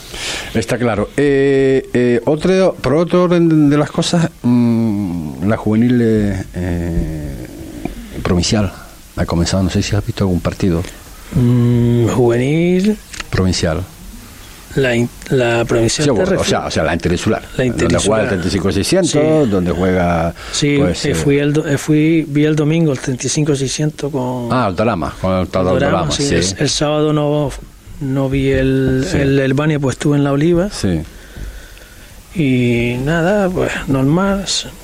[0.54, 1.10] Está claro.
[1.16, 7.48] Eh, eh, otro, por otro orden de las cosas, mm, la juvenil eh,
[8.22, 8.72] provincial
[9.16, 10.84] ha comenzado, no sé si has visto algún partido
[11.34, 12.98] Mm, juvenil,
[13.30, 13.82] provincial.
[14.76, 17.42] la, in- la provincial Sí, o, sea, o sea, la interinsular.
[17.58, 18.74] La Donde juega el interinsular.
[18.74, 20.34] 35-600, donde juega...
[20.52, 24.52] Sí, pues, eh, eh, fui, el, do- eh, fui, vi el domingo el 35-600 con
[24.52, 26.24] Ah, Altarama, con el Dorama, Altarama, sí.
[26.28, 26.36] sí.
[26.36, 27.52] El, el sábado no,
[28.02, 29.18] no vi el, Sí.
[29.18, 30.70] el, el Bania, pues estuve en la Oliva.
[30.72, 31.02] Sí.
[32.36, 34.44] Y nada, pues normal,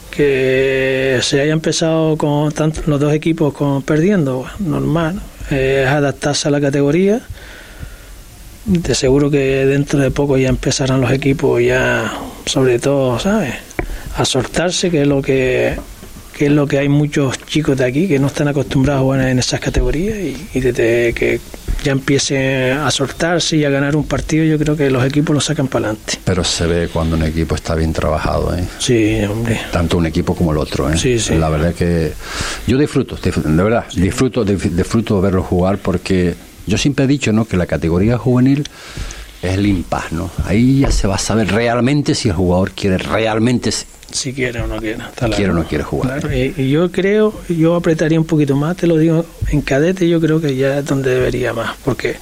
[0.10, 5.20] que se haya empezado con tanto, los dos equipos con, perdiendo, pues, normal.
[5.52, 7.22] Es adaptarse a la categoría.
[8.66, 12.12] De seguro que dentro de poco ya empezarán los equipos ya,
[12.46, 13.56] sobre todo, ¿sabes?
[14.16, 15.76] A soltarse, que es lo que,
[16.38, 19.28] que es lo que hay muchos chicos de aquí que no están acostumbrados a jugar
[19.28, 21.40] en esas categorías y, y desde que
[21.84, 25.42] ya empiecen a soltarse y a ganar un partido, yo creo que los equipos lo
[25.42, 26.20] sacan para adelante.
[26.24, 28.64] Pero se ve cuando un equipo está bien trabajado, ¿eh?
[28.80, 29.60] Sí, hombre.
[29.72, 30.90] tanto un equipo como el otro.
[30.90, 30.98] ¿eh?
[30.98, 31.36] Sí, sí.
[31.36, 32.14] La verdad que
[32.68, 36.36] yo disfruto, de verdad, disfruto, disfruto verlo jugar porque
[36.68, 37.46] yo siempre he dicho ¿no?
[37.46, 38.68] que la categoría juvenil
[39.42, 40.30] es el impas, ¿no?
[40.46, 43.72] Ahí ya se va a saber realmente si el jugador quiere realmente
[44.14, 45.00] si quiere o no quiere.
[45.04, 46.20] está quiere o no quiere jugar.
[46.22, 50.08] Claro, y, y yo creo, yo apretaría un poquito más, te lo digo, en cadete
[50.08, 52.16] yo creo que ya es donde debería más, porque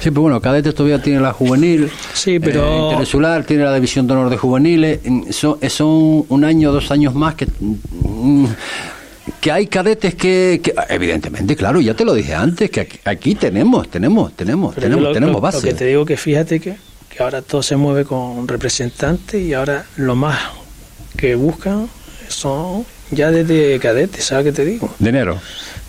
[0.00, 1.90] Sí, pero bueno, Cadete todavía tiene la juvenil.
[2.12, 5.00] Sí, pero- eh, Interinsular tiene la división de honor de juveniles.
[5.30, 7.46] Son, eh, son un año, dos años más que.
[7.58, 8.44] mm,
[9.40, 13.34] Que hay cadetes que, que- evidentemente, claro, ya te lo dije antes, que aquí, aquí
[13.34, 15.56] tenemos, tenemos, tenemos, pero tenemos, lo, tenemos base.
[15.58, 16.76] lo que te digo que fíjate que,
[17.08, 20.38] que ahora todo se mueve con representantes y ahora lo más
[21.16, 21.88] que buscan
[22.28, 24.92] son ya desde cadete, ¿sabes qué te digo?
[24.98, 25.38] Dinero.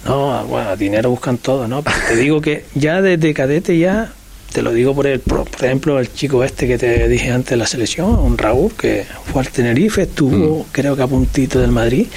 [0.06, 1.82] No, bueno, dinero buscan todo, ¿no?
[1.82, 4.12] Pero te digo que ya desde cadete ya,
[4.54, 7.52] te lo digo por el, por, por ejemplo, el chico este que te dije antes
[7.52, 11.72] de la selección, un Raúl, que fue al Tenerife, estuvo creo que a puntito del
[11.72, 12.08] Madrid,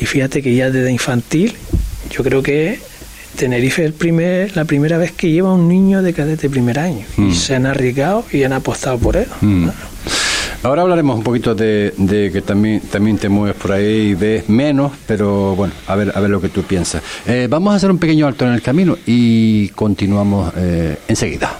[0.00, 1.54] y fíjate que ya desde infantil,
[2.10, 2.80] yo creo que
[3.36, 7.04] Tenerife es el primer, la primera vez que lleva un niño de cadete primer año,
[7.16, 7.28] Mm.
[7.30, 9.26] y se han arriesgado y han apostado por él.
[9.42, 9.68] Mm.
[10.66, 11.94] Ahora hablaremos un poquito de,
[12.32, 16.28] que también, también te mueves por ahí ves menos, pero bueno, a ver, a ver
[16.28, 17.04] lo que tú piensas.
[17.24, 21.56] Eh, vamos a hacer un pequeño alto en el camino y continuamos eh, enseguida.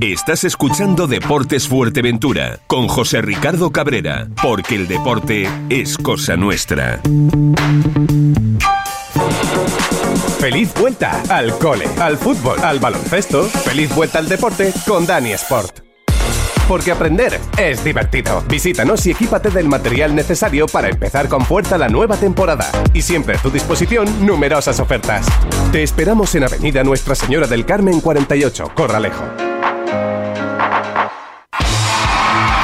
[0.00, 7.00] Estás escuchando Deportes Fuerteventura con José Ricardo Cabrera, porque el deporte es cosa nuestra.
[10.50, 13.42] Feliz vuelta al cole, al fútbol, al baloncesto.
[13.42, 15.80] Feliz vuelta al deporte con Dani Sport.
[16.66, 18.42] Porque aprender es divertido.
[18.48, 22.64] Visítanos y equípate del material necesario para empezar con fuerza la nueva temporada.
[22.94, 25.26] Y siempre a tu disposición numerosas ofertas.
[25.70, 29.47] Te esperamos en Avenida Nuestra Señora del Carmen 48, Corralejo.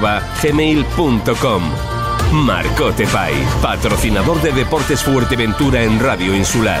[0.00, 1.62] marcotepais@gmail.com.
[2.32, 6.80] Marcote Pais, patrocinador de Deportes Fuerteventura en Radio Insular.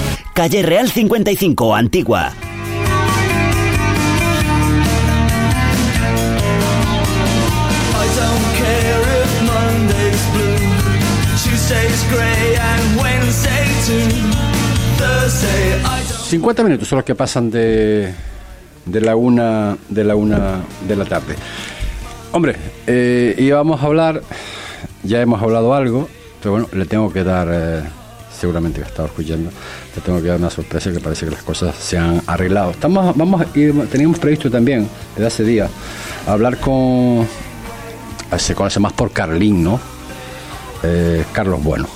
[0.41, 2.33] Calle Real 55, Antigua.
[7.93, 10.57] I don't care if Monday's blue,
[11.43, 14.09] Tuesday's grey and Wednesday too.
[14.97, 18.11] Thursday I don't 50 minutos son los que pasan de,
[18.87, 21.35] de la una de la una de la tarde.
[22.31, 22.55] Hombre,
[22.87, 24.23] eh, íbamos a hablar,
[25.03, 26.09] ya hemos hablado algo,
[26.41, 27.83] Pero bueno, le tengo que dar, eh,
[28.41, 29.49] seguramente que estaba escuchando,
[29.95, 32.71] le tengo que dar una sorpresa que parece que las cosas se han arreglado.
[32.71, 35.69] Estamos, vamos a ir- teníamos previsto también, desde hace días,
[36.27, 37.25] hablar con,
[38.37, 39.79] se conoce más por Carlín, ¿no?
[40.83, 41.87] Eh, Carlos Bueno.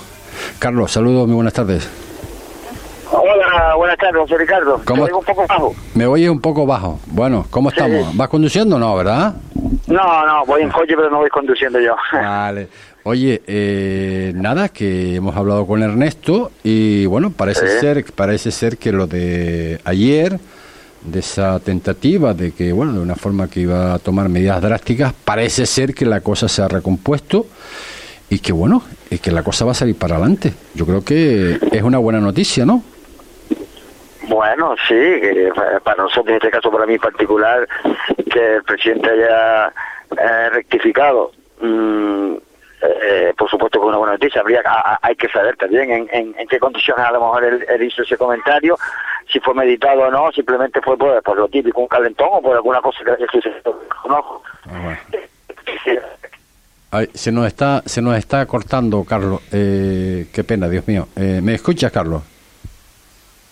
[0.59, 1.87] Carlos, saludos, muy buenas tardes.
[3.78, 4.82] Buenas tardes, José Ricardo.
[4.86, 5.06] ¿Cómo?
[5.06, 5.76] Te oigo un poco bajo.
[5.93, 6.99] Me oye un poco bajo.
[7.08, 8.16] Bueno, ¿cómo estamos?
[8.16, 9.36] ¿Vas conduciendo o no, verdad?
[9.88, 11.95] No, no, voy en coche, pero no voy conduciendo yo.
[12.12, 12.68] Vale.
[13.03, 17.80] Oye, eh, nada, que hemos hablado con Ernesto y bueno, parece Sí.
[17.80, 20.39] ser, parece ser que lo de ayer,
[21.03, 25.14] de esa tentativa de que, bueno, de una forma que iba a tomar medidas drásticas,
[25.24, 27.45] parece ser que la cosa se ha recompuesto
[28.28, 28.82] y que bueno,
[29.12, 30.51] y que la cosa va a salir para adelante.
[30.74, 32.82] Yo creo que es una buena noticia, ¿no?
[34.36, 35.49] Bueno, sí, que
[35.81, 37.65] para nosotros, en este caso para mí en particular,
[38.29, 41.31] que el presidente haya eh, rectificado,
[41.61, 42.33] mm,
[42.81, 44.41] eh, por supuesto que es una buena noticia.
[44.41, 47.45] Habría, a- a- hay que saber también en, en, en qué condiciones a lo mejor
[47.45, 48.77] él, él hizo ese comentario,
[49.31, 52.55] si fue meditado o no, simplemente fue por, por lo típico, un calentón o por
[52.57, 53.81] alguna cosa que haya sucedido.
[54.09, 54.41] No.
[56.91, 59.41] Ay, se nos está se nos está cortando, Carlos.
[59.53, 61.07] Eh, qué pena, Dios mío.
[61.15, 62.21] Eh, ¿Me escuchas, Carlos?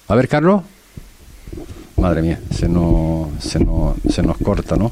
[0.09, 0.61] A ver, Carlos.
[2.04, 4.91] Madre mía, se nos, se nos, se nos corta, ¿no?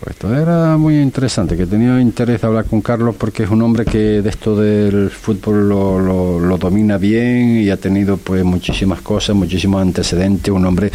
[0.00, 3.60] Pues esto era muy interesante, que tenía interés de hablar con Carlos porque es un
[3.60, 9.02] hombre que de esto del fútbol lo, lo domina bien y ha tenido pues muchísimas
[9.02, 10.90] cosas, muchísimos antecedentes, un hombre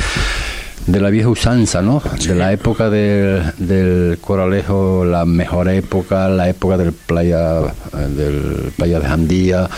[0.87, 2.01] de la vieja usanza, ¿no?
[2.25, 8.71] De la época del, del Coralejo, la mejor época, la época del playa eh, del
[8.75, 9.69] playa de Jandía.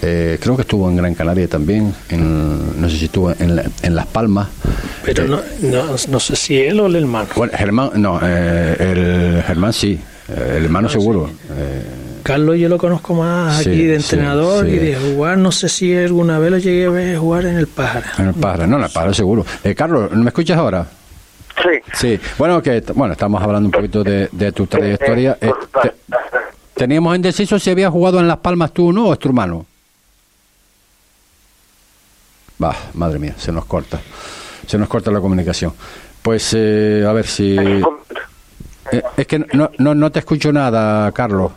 [0.00, 3.64] Eh, creo que estuvo en Gran Canaria también, en, no sé si estuvo en, la-
[3.82, 4.48] en Las Palmas.
[5.04, 7.28] Pero no, no, no sé si él o el hermano.
[7.36, 11.28] Bueno, Germán, no, eh, el Germán sí, el hermano seguro.
[11.56, 11.82] Eh,
[12.22, 14.72] Carlos yo lo conozco más Sí, aquí de entrenador sí.
[14.72, 15.38] y de jugar.
[15.38, 18.12] No sé si alguna vez lo llegué a ver jugar en el Pájara.
[18.18, 19.44] en el Pájaro, no, en el Pájaro seguro.
[19.64, 20.86] Eh, Carlos, ¿me escuchas ahora?
[21.62, 21.78] Sí.
[21.94, 25.36] Sí, bueno, que bueno, estamos hablando un poquito de, de tu trayectoria.
[25.40, 25.52] Eh,
[25.82, 25.92] te-
[26.74, 29.66] teníamos indeciso si había jugado en Las Palmas tú o no, o es tu hermano.
[32.62, 34.00] Va, madre mía, se nos corta.
[34.66, 35.72] Se nos corta la comunicación.
[36.22, 37.56] Pues eh, a ver si...
[37.58, 41.52] Eh, es que no, no, no te escucho nada, Carlos.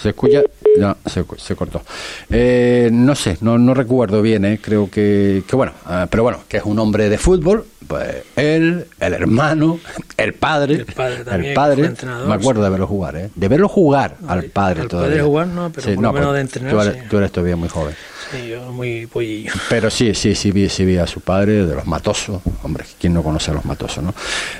[0.00, 0.42] ¿Se escucha?
[0.78, 1.82] No, se, se cortó.
[2.30, 6.40] Eh, no sé, no, no recuerdo bien, eh, creo que, que bueno, ah, pero bueno,
[6.48, 9.78] que es un hombre de fútbol, pues él, el hermano,
[10.16, 11.92] el padre, el padre también, que padre,
[12.26, 15.10] me acuerdo de verlo jugar, eh, de verlo jugar al padre al todavía.
[15.10, 17.00] padre jugar no, pero por lo menos pues, de entrenar, Tú eres, sí.
[17.08, 17.94] tú eres todavía muy joven.
[18.32, 19.52] Sí, yo muy pollillo.
[19.68, 22.40] Pero sí, sí, sí vi, sí vi a su padre de los matosos.
[22.62, 24.14] Hombre, ¿quién no conoce a los matosos, no?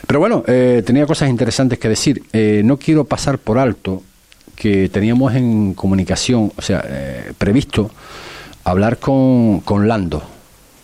[0.06, 2.22] Pero bueno, eh, tenía cosas interesantes que decir.
[2.32, 4.02] Eh, no quiero pasar por alto
[4.54, 7.90] que teníamos en comunicación, o sea, eh, previsto
[8.64, 10.22] hablar con, con Lando.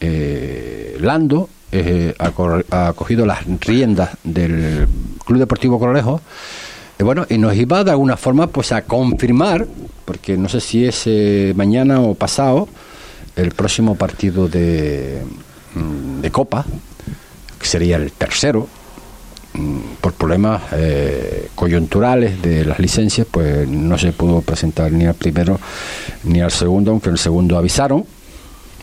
[0.01, 4.87] Eh, Lando eh, ha, cogido las riendas del
[5.25, 6.21] Club Deportivo Coralejo
[6.99, 9.67] y bueno, y nos iba de alguna forma pues a confirmar,
[10.05, 12.69] porque no sé si es eh, mañana o pasado,
[13.37, 15.23] el próximo partido de,
[15.75, 16.67] mm, de Copa,
[17.59, 18.69] que sería el tercero,
[20.01, 25.59] por problemas eh, coyunturales de las licencias, pues no se pudo presentar ni al primero
[26.25, 28.05] ni al segundo, aunque el segundo avisaron.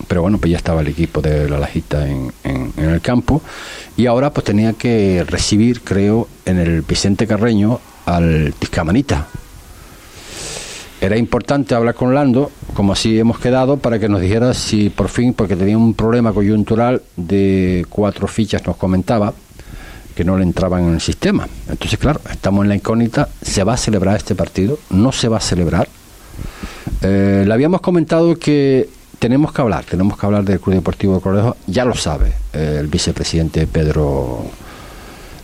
[0.08, 3.42] Pero bueno, pues ya estaba el equipo de la Lajita en, en- en el campo.
[3.96, 9.28] Y ahora pues tenía que recibir, creo, en el Vicente Carreño al Tiscamanita.
[11.00, 15.10] Era importante hablar con Lando, como así hemos quedado, para que nos dijera si por
[15.10, 19.34] fin, porque tenía un problema coyuntural de cuatro fichas, nos comentaba,
[20.18, 21.48] que no le entraban en el sistema.
[21.70, 24.80] Entonces, claro, estamos en la incógnita, ¿se va a celebrar este partido?
[24.90, 25.88] ¿No se va a celebrar?
[27.04, 28.90] Eh, le habíamos comentado que
[29.20, 32.78] tenemos que hablar, tenemos que hablar del Club Deportivo de Correjo, ya lo sabe eh,
[32.80, 34.44] el vicepresidente Pedro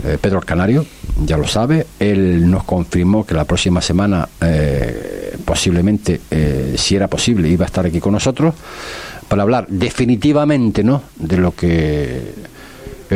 [0.03, 0.87] eh, Pedro Canario,
[1.23, 6.19] ya lo sabe, él nos confirmó que la próxima semana eh, posiblemente,
[6.77, 8.55] si era posible, iba a estar aquí con nosotros
[9.27, 11.03] para hablar definitivamente ¿no?
[11.15, 12.52] de lo que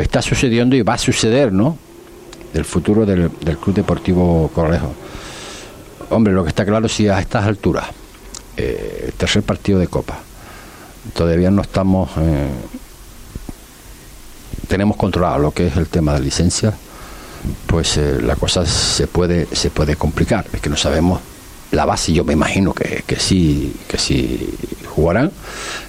[0.01, 1.77] está sucediendo y va a suceder, ¿no?
[2.53, 4.93] del futuro del, Club Deportivo Correjo.
[6.09, 7.87] Hombre, lo que está claro si a estas alturas,
[8.55, 10.19] eh, el tercer partido de Copa,
[11.13, 12.47] todavía no estamos, eh,
[14.67, 16.73] tenemos controlado lo que es el tema de licencia,
[17.67, 20.45] pues eh, la cosa se puede, se puede complicar.
[20.51, 21.21] Es que no sabemos
[21.71, 24.49] la base, yo me imagino que, que sí, que sí
[24.97, 25.31] jugarán.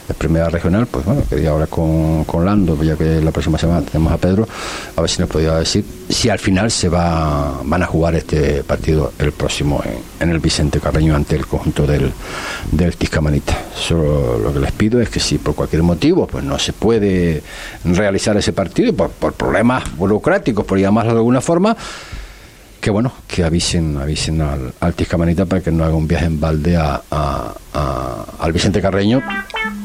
[0.07, 3.83] La primera regional, pues bueno, quería hablar con, con Lando, ya que la próxima semana
[3.83, 4.49] tenemos a Pedro,
[4.97, 8.63] a ver si nos podía decir si al final se va van a jugar este
[8.65, 12.11] partido el próximo en, en el Vicente Carreño ante el conjunto del,
[12.73, 13.59] del Tiscamanita.
[13.75, 17.43] Solo lo que les pido es que si por cualquier motivo pues no se puede
[17.85, 21.77] realizar ese partido, por, por problemas burocráticos, por llamarlo de alguna forma,
[22.89, 26.41] que bueno, que avisen, avisen al, al Tiscamanita para que no haga un viaje en
[26.41, 27.03] balde a,
[28.39, 29.21] al Vicente Carreño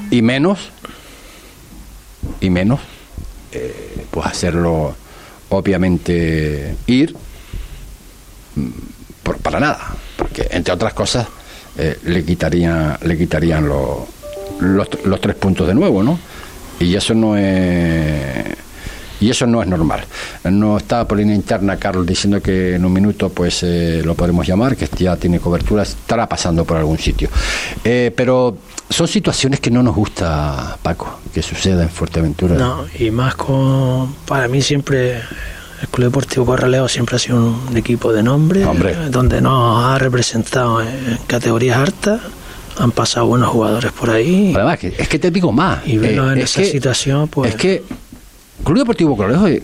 [0.10, 0.70] y menos,
[2.40, 2.80] y menos,
[3.52, 4.96] eh, pues hacerlo
[5.50, 7.14] obviamente ir
[8.56, 8.70] mm,
[9.22, 9.80] por- para nada,
[10.16, 11.28] porque entre otras cosas
[11.78, 14.08] eh, le quitarían, le quitarían lo-
[14.62, 16.18] los, los tres puntos de nuevo, ¿no?
[16.80, 18.46] Y eso no es
[19.24, 20.04] y eso no es normal.
[20.44, 24.46] No está por línea interna Carlos diciendo que en un minuto pues eh, lo podremos
[24.46, 27.30] llamar, que ya tiene cobertura, estará pasando por algún sitio.
[27.84, 28.58] Eh, pero
[28.90, 32.56] son situaciones que no nos gusta, Paco, que suceda en Fuerteventura.
[32.56, 34.14] No, y más con.
[34.28, 35.22] Para mí siempre.
[35.82, 38.96] El Club Deportivo Corralejo siempre ha sido un equipo de nombre, Hombre.
[39.10, 42.22] donde nos ha representado en categorías altas.
[42.80, 44.54] Han pasado buenos jugadores por ahí.
[44.56, 45.86] Además, es que te digo más.
[45.86, 47.50] Y verlo eh, en es esa que- situación, pues.
[47.52, 47.84] Es que
[48.64, 49.64] Club Deportivo Corralejo y,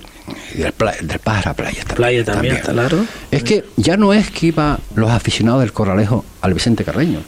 [0.55, 1.95] y del, pla- del Pájaro Playa también.
[1.95, 3.05] Playa también, está claro.
[3.31, 7.19] Es que ya no es que iban los aficionados del Corralejo al Vicente Carreño,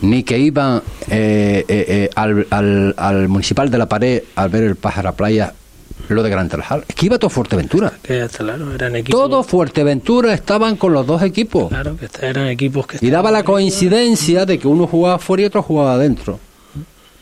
[0.00, 4.64] ni que iban eh, eh, eh, al, al- al municipal de la pared al ver
[4.64, 5.54] el Pájaro Playa
[6.08, 6.84] lo de Gran Tarajal.
[6.88, 7.92] Es que iba todo Fuerteventura.
[8.02, 9.18] Que está claro, eran equipos.
[9.18, 11.68] Todo Fuerteventura estaban con los dos equipos.
[11.68, 15.46] Claro, que eran equipos que Y daba la coincidencia de que uno jugaba fuera y
[15.46, 16.38] otro jugaba adentro.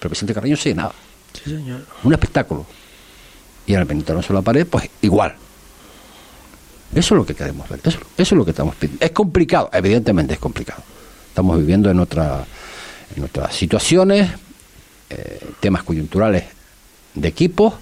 [0.00, 0.92] Pero Vicente Carreño se llenaba.
[1.34, 1.80] Sí, señor.
[2.02, 2.66] Un espectáculo.
[3.70, 5.32] Y al Alonso la pared, pues igual.
[6.92, 7.78] Eso es lo que queremos ver.
[7.84, 9.04] Eso, eso es lo que estamos pidiendo.
[9.04, 10.82] Es complicado, evidentemente es complicado.
[11.28, 12.44] Estamos viviendo en, otra,
[13.14, 14.28] en otras situaciones,
[15.08, 16.46] eh, temas coyunturales
[17.14, 17.74] de equipos,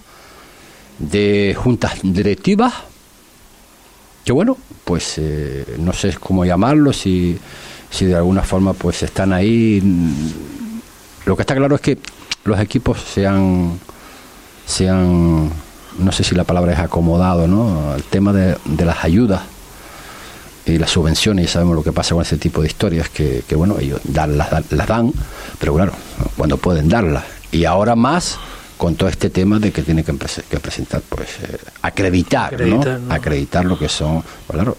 [0.99, 2.75] de juntas directivas,
[4.27, 7.39] que bueno, pues eh, no sé cómo llamarlo, si,
[7.89, 9.83] si de alguna forma pues están ahí.
[11.25, 11.99] Lo que está claro es que
[12.45, 13.81] los equipos se han,
[14.67, 15.51] se han
[15.99, 17.95] no sé si la palabra es acomodado, ¿no?
[17.95, 19.43] El tema de, de las ayudas
[20.67, 23.57] y las subvenciones, y sabemos lo que pasa con ese tipo de historias, que, que
[23.57, 25.13] bueno, ellos dan, las, las dan,
[25.59, 25.93] pero claro,
[26.37, 27.25] cuando pueden darlas.
[27.51, 28.39] Y ahora más
[28.79, 33.01] con todo este tema de que tiene que, prese- que presentar, pues, eh, acreditar, Acreditar,
[33.01, 33.09] ¿no?
[33.09, 33.15] ¿no?
[33.15, 34.77] Acreditar lo que son, pues claro,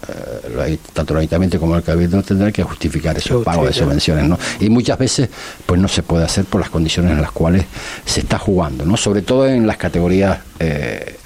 [0.66, 4.40] eh, tanto el ayuntamiento como el cabildo tendrán que justificar esos pagos de subvenciones, ¿no?
[4.62, 5.30] Y muchas veces,
[5.66, 7.66] pues no se puede hacer por las condiciones en las cuales
[8.06, 8.96] se está jugando, ¿no?
[8.98, 11.18] Sobre todo en las categorías eh,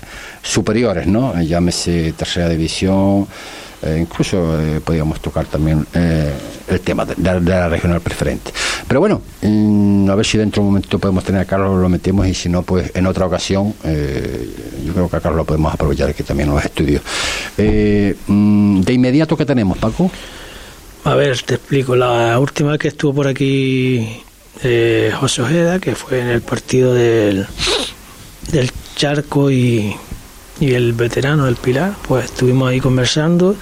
[0.41, 1.39] superiores, ¿no?
[1.41, 3.27] Llámese tercera división,
[3.83, 6.31] eh, incluso eh, podríamos tocar también eh,
[6.67, 8.51] el tema de, la regional preferente.
[8.87, 11.89] Pero bueno, mm, a ver si dentro de un momento podemos tener a Carlos, lo
[11.89, 14.49] metemos y si no, pues en otra ocasión, eh,
[14.85, 17.01] yo creo que a Carlos lo podemos aprovechar aquí también en los estudios.
[17.57, 20.09] Eh, mm, de inmediato, ¿qué tenemos, Paco?
[21.03, 21.95] A ver, te explico.
[21.95, 24.21] La última que estuvo por aquí
[25.19, 27.45] José Ojeda, que fue en el partido del,
[28.49, 29.93] del Charco y,
[30.63, 33.57] y el veterano del Pilar, pues estuvimos ahí conversando.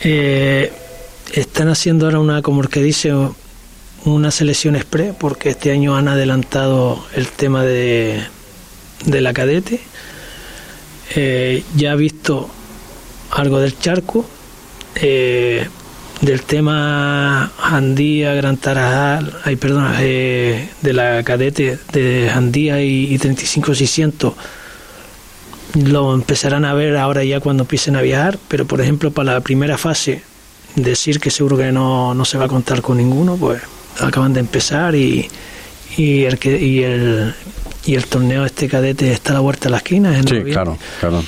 [0.00, 0.72] Eh,
[1.32, 3.14] están haciendo ahora una, como el que dice,
[4.04, 8.20] una selección express, porque este año han adelantado el tema de,
[9.06, 9.80] de la cadete.
[11.14, 12.50] Eh, ya he visto
[13.30, 14.26] algo del Charco.
[14.96, 15.68] Eh,
[16.20, 23.18] del tema Jandía, Gran Tarajal, ay, perdón, eh, de la cadete de Jandía y, y
[23.18, 24.34] 35600
[25.74, 29.40] lo empezarán a ver ahora ya cuando empiecen a viajar, pero por ejemplo para la
[29.40, 30.22] primera fase
[30.76, 33.62] decir que seguro que no, no se va a contar con ninguno, pues
[34.00, 35.28] acaban de empezar y,
[35.96, 37.34] y el que y el
[37.84, 40.16] y el torneo este cadete está a la vuelta de la esquina.
[40.16, 40.52] en noviembre.
[40.52, 40.78] claro.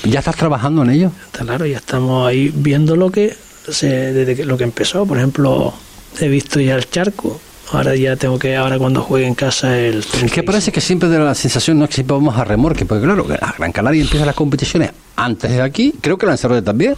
[0.03, 1.11] ¿Ya estás trabajando en ello?
[1.25, 3.35] Está claro, ya estamos ahí viendo lo que
[3.69, 5.05] se, desde que, lo que empezó.
[5.05, 5.73] Por ejemplo,
[6.19, 7.39] he visto ya el charco.
[7.71, 11.09] Ahora ya tengo que, ahora cuando juegue en casa el Es que parece que siempre
[11.09, 11.87] da la sensación, ¿no?
[11.87, 15.61] Que siempre vamos a remorque, porque claro, la Gran Canaria empieza las competiciones antes de
[15.61, 16.95] aquí, creo que Lanzarote también.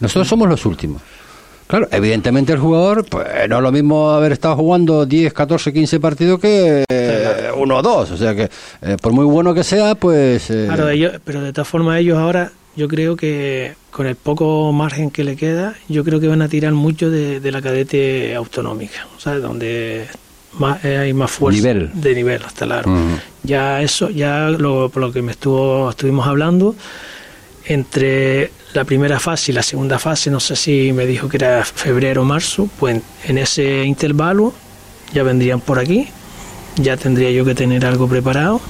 [0.00, 1.02] Nosotros somos los últimos.
[1.66, 5.98] Claro, evidentemente el jugador, pues no es lo mismo haber estado jugando 10, 14, 15
[5.98, 8.12] partidos que eh, uno o dos.
[8.12, 8.48] O sea que,
[8.82, 10.48] eh, por muy bueno que sea, pues.
[10.50, 14.72] eh, Claro, ellos, pero de todas formas ellos ahora, yo creo que con el poco
[14.72, 18.34] margen que le queda, yo creo que van a tirar mucho de, de la cadete
[18.34, 19.42] autonómica, ¿sabes?
[19.42, 20.06] Donde
[20.58, 21.90] más, eh, hay más fuerza Nivel.
[21.94, 22.90] de nivel, claro.
[22.90, 23.18] Ujú.
[23.42, 26.74] Ya eso, ya lo, por lo que me estuvo, estuvimos hablando,
[27.64, 31.64] entre la primera fase y la segunda fase, no sé si me dijo que era
[31.64, 34.52] febrero o marzo, pues en ese intervalo
[35.12, 36.08] ya vendrían por aquí
[36.76, 38.60] ya tendría yo que tener algo preparado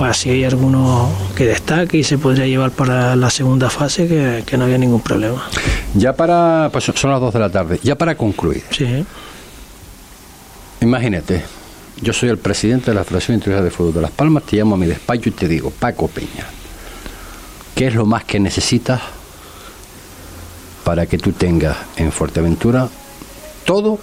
[0.00, 4.44] para si hay alguno que destaque y se podría llevar para la segunda fase que,
[4.46, 5.46] que no había ningún problema.
[5.94, 6.70] Ya para.
[6.72, 7.78] Pues son las 2 de la tarde.
[7.82, 8.64] Ya para concluir.
[8.70, 9.04] Sí.
[10.80, 11.44] Imagínate,
[12.00, 14.76] yo soy el presidente de la Federación Internacional de Fútbol de Las Palmas, te llamo
[14.76, 16.46] a mi despacho y te digo, Paco Peña,
[17.74, 19.02] ¿qué es lo más que necesitas
[20.82, 22.88] para que tú tengas en Fuerteventura
[23.66, 23.98] todo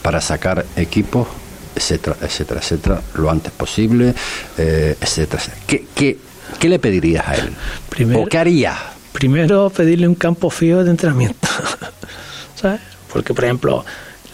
[0.00, 1.28] para sacar equipos,
[1.74, 4.14] etcétera, etcétera, etcétera, lo antes posible,
[4.58, 5.62] eh, etcétera, etcétera?
[5.66, 6.18] ¿Qué, qué,
[6.58, 7.50] qué le pedirías a él?
[7.88, 8.76] Primero- ¿O qué harías?
[9.12, 11.48] Primero pedirle un campo fijo de entrenamiento.
[12.60, 12.80] ¿Sabes?
[13.12, 13.84] Porque, por ejemplo,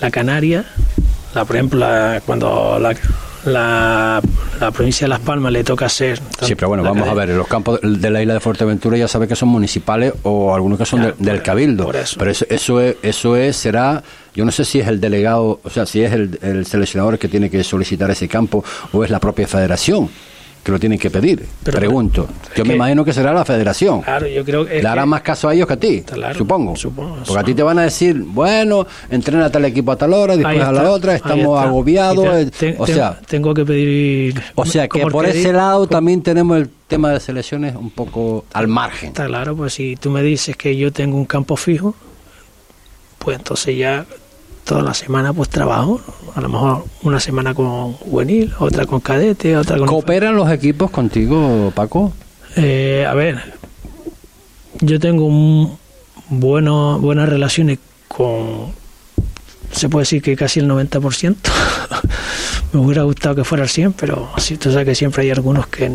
[0.01, 0.65] la Canaria,
[1.35, 2.95] la, por ejemplo, la- cuando la,
[3.45, 4.21] la,
[4.61, 6.21] la provincia de Las Palmas le toca ser.
[6.43, 9.29] Sí, pero bueno, vamos a ver, los campos de la isla de Fuerteventura ya sabes
[9.29, 11.85] que son municipales o algunos que son Claro, del- del por- Cabildo.
[11.87, 12.17] por eso.
[12.19, 14.03] Pero eso, eso, es, eso es, será,
[14.35, 17.29] yo no sé si es el delegado, o sea, si es el, el seleccionador que
[17.29, 20.09] tiene que solicitar ese campo o es la propia federación
[20.71, 21.45] que lo tiene que pedir.
[21.65, 22.29] Pero- Pregunto.
[22.57, 24.03] Yo me que- imagino que será la federación.
[24.03, 24.81] Claro, yo creo que.
[24.81, 26.77] Le hará que- más caso a ellos que a ti, Claro, supongo.
[26.77, 30.13] supongo, Porque a ti te van a decir, bueno, entrena a tal equipo a tal
[30.13, 32.27] hora, después a la otra, estamos agobiados.
[32.27, 34.41] Eh, te- o te- sea, tengo que pedir.
[34.55, 38.69] o sea que por ese lado también tenemos el tema de selecciones un poco al
[38.69, 39.09] margen.
[39.09, 41.95] Está claro, pues si tú me dices que yo tengo un campo fijo,
[43.19, 44.07] pues entonces ya
[44.71, 46.01] toda la semana pues trabajo.
[46.33, 49.89] A lo mejor una semana con juvenil, otra con cadete, otra con...
[49.89, 52.13] ¿Cooperan los equipos contigo, Paco?
[52.55, 53.53] Eh, a ver,
[54.81, 55.77] yo tengo un
[56.29, 58.73] bueno, buenas relaciones con,
[59.73, 61.35] se puede decir que casi el 90%.
[62.73, 65.67] Me hubiera gustado que fuera el 100, pero sí, tú sabes que siempre hay algunos
[65.67, 65.91] que,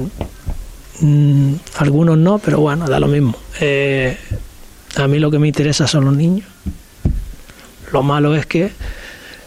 [0.99, 3.35] mm, algunos no, pero bueno, da lo mismo.
[3.61, 4.17] Eh,
[4.97, 6.54] a mí lo que me interesa son los niños.
[7.95, 8.73] Lo malo es que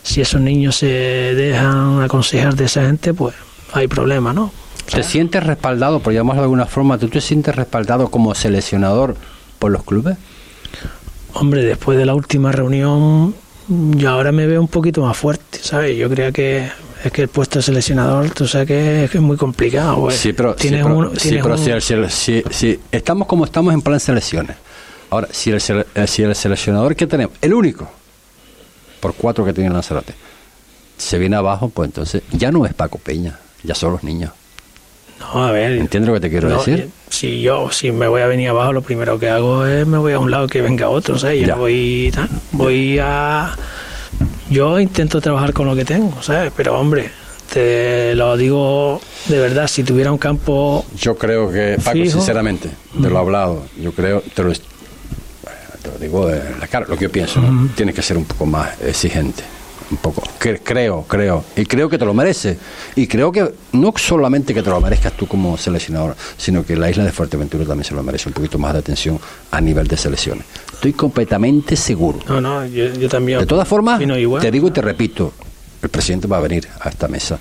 [0.03, 3.35] si esos niños se dejan aconsejar de esa gente, pues
[3.75, 4.51] hay problema, ¿no?
[4.91, 9.17] ¿Te sientes respaldado, por llamarlo de alguna forma, tú te sientes respaldado como seleccionador
[9.59, 10.17] por los clubes?
[11.35, 13.35] Hombre, después de la última reunión,
[13.69, 15.95] yo ahora me veo un poquito más fuerte, ¿sabes?
[15.99, 16.71] Yo creía que
[17.05, 20.01] es que el puesto de seleccionador, tú sabes que es, que es muy complicado.
[20.01, 20.17] pues.
[20.17, 23.29] sí, pero, sí, tienes pero- sí, tienes pero un- si, si el- si- si estamos
[23.29, 24.57] como estamos en plan selecciones.
[25.11, 25.61] Ahora, si el,
[25.95, 27.91] eh, si el seleccionador que tenemos, el único,
[29.01, 30.15] por cuatro que tiene Lanzarote,
[30.97, 34.33] se viene abajo, pues entonces ya no es Paco Peña, ya son los niños.
[35.21, 35.73] No, a ver.
[35.73, 36.91] ¿Entiendes lo que te quiero no, decir?
[37.11, 40.13] Si yo, si me voy a venir abajo, lo primero que hago es me voy
[40.13, 41.41] a un lado que venga otro, ¿sabes?
[41.41, 41.55] Yo Ya.
[41.57, 42.13] voy,
[42.53, 43.55] voy a...
[44.49, 46.53] Yo intento trabajar con lo que tengo, ¿sabes?
[46.57, 47.11] Pero hombre,
[47.53, 50.87] te lo digo de verdad, si tuviera un campo...
[50.97, 52.13] Yo creo que, Paco, Fijo.
[52.19, 52.71] sinceramente,
[53.01, 54.53] te lo he hablado, yo creo, te lo,
[55.89, 56.31] te lo digo
[56.61, 57.69] la cara, lo que yo pienso, ¿no?
[57.75, 59.43] tienes que ser un poco más exigente,
[59.91, 62.59] un poco, que, creo, creo, y creo que te lo mereces,
[62.95, 66.91] y creo que no solamente que te lo merezcas tú como seleccionador, sino que la
[66.91, 69.19] isla de Fuerteventura también se lo merece un poquito más de atención
[69.51, 70.45] a nivel de selecciones.
[70.73, 72.21] Estoy completamente seguro.
[72.29, 73.41] No, no, yo, yo también...
[73.41, 74.43] De todas formas, igual.
[74.43, 75.33] te digo y te repito,
[75.83, 77.39] el presidente va a venir a esta mesa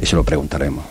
[0.00, 0.84] y se lo preguntaremos.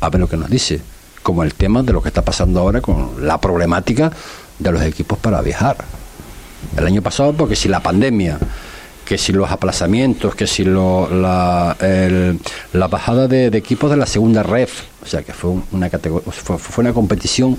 [0.00, 0.80] A ver lo que nos dice,
[1.22, 4.12] como el tema de lo que está pasando ahora con la problemática
[4.58, 5.76] de los equipos para viajar.
[6.76, 8.38] El año pasado, porque si la pandemia,
[9.04, 12.38] que si los aplazamientos, que si lo- la, el-
[12.72, 16.30] la bajada de, de equipos de la segunda ref, o sea que fue una categoría,
[16.32, 17.58] fue, fue una competición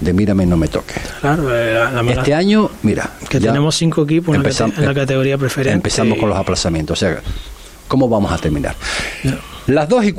[0.00, 0.92] de mírame no me toque.
[1.22, 4.94] Claro, eh, la- la mala- Este año, mira, que tenemos cinco equipos en la en
[4.94, 5.74] categoría preferente.
[5.74, 6.98] Empezamos y- con los aplazamientos.
[6.98, 7.18] O sea,
[7.88, 8.74] ¿cómo vamos a terminar?
[9.66, 10.12] Las 2 y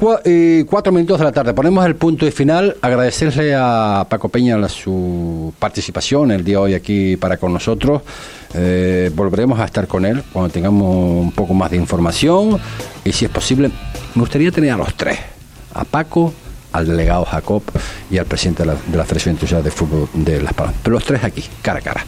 [0.66, 1.54] 4 minutos de la tarde.
[1.54, 2.76] Ponemos el punto y final.
[2.82, 8.02] Agradecerle a Paco Peña su participación el día de hoy aquí para con nosotros.
[8.54, 12.60] Eh, volveremos a estar con él cuando tengamos un poco más de información.
[13.06, 13.72] Y si es posible,
[14.16, 15.18] me gustaría tener a los tres.
[15.74, 16.34] A Paco,
[16.74, 17.64] al delegado Jacob
[18.12, 20.76] y al presidente de la, de la Federación Internacional de Fútbol de Las Palmas.
[20.84, 22.06] Pero los tres aquí, cara a cara.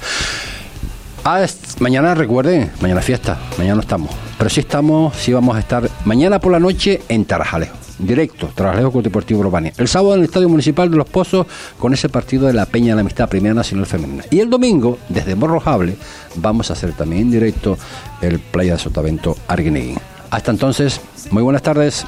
[1.24, 4.10] Ah, es- mañana recuerden, mañana fiesta, mañana no estamos.
[4.38, 7.76] Pero sí estamos, sí vamos a estar mañana por la noche en Tarajalejo.
[8.00, 9.74] Directo, Tarajalejo Club Deportivo Urbania.
[9.78, 11.46] El sábado en el Estadio Municipal de Los Pozos
[11.78, 14.24] con ese partido de la Peña de la Amistad Primera Nacional Femenina.
[14.32, 15.98] Y el domingo, desde Morrojable,
[16.36, 17.78] vamos a hacer también en directo
[18.22, 19.98] el Playa de Sotavento Arguineguín.
[20.32, 21.02] Hasta entonces,
[21.32, 22.06] muy buenas tardes.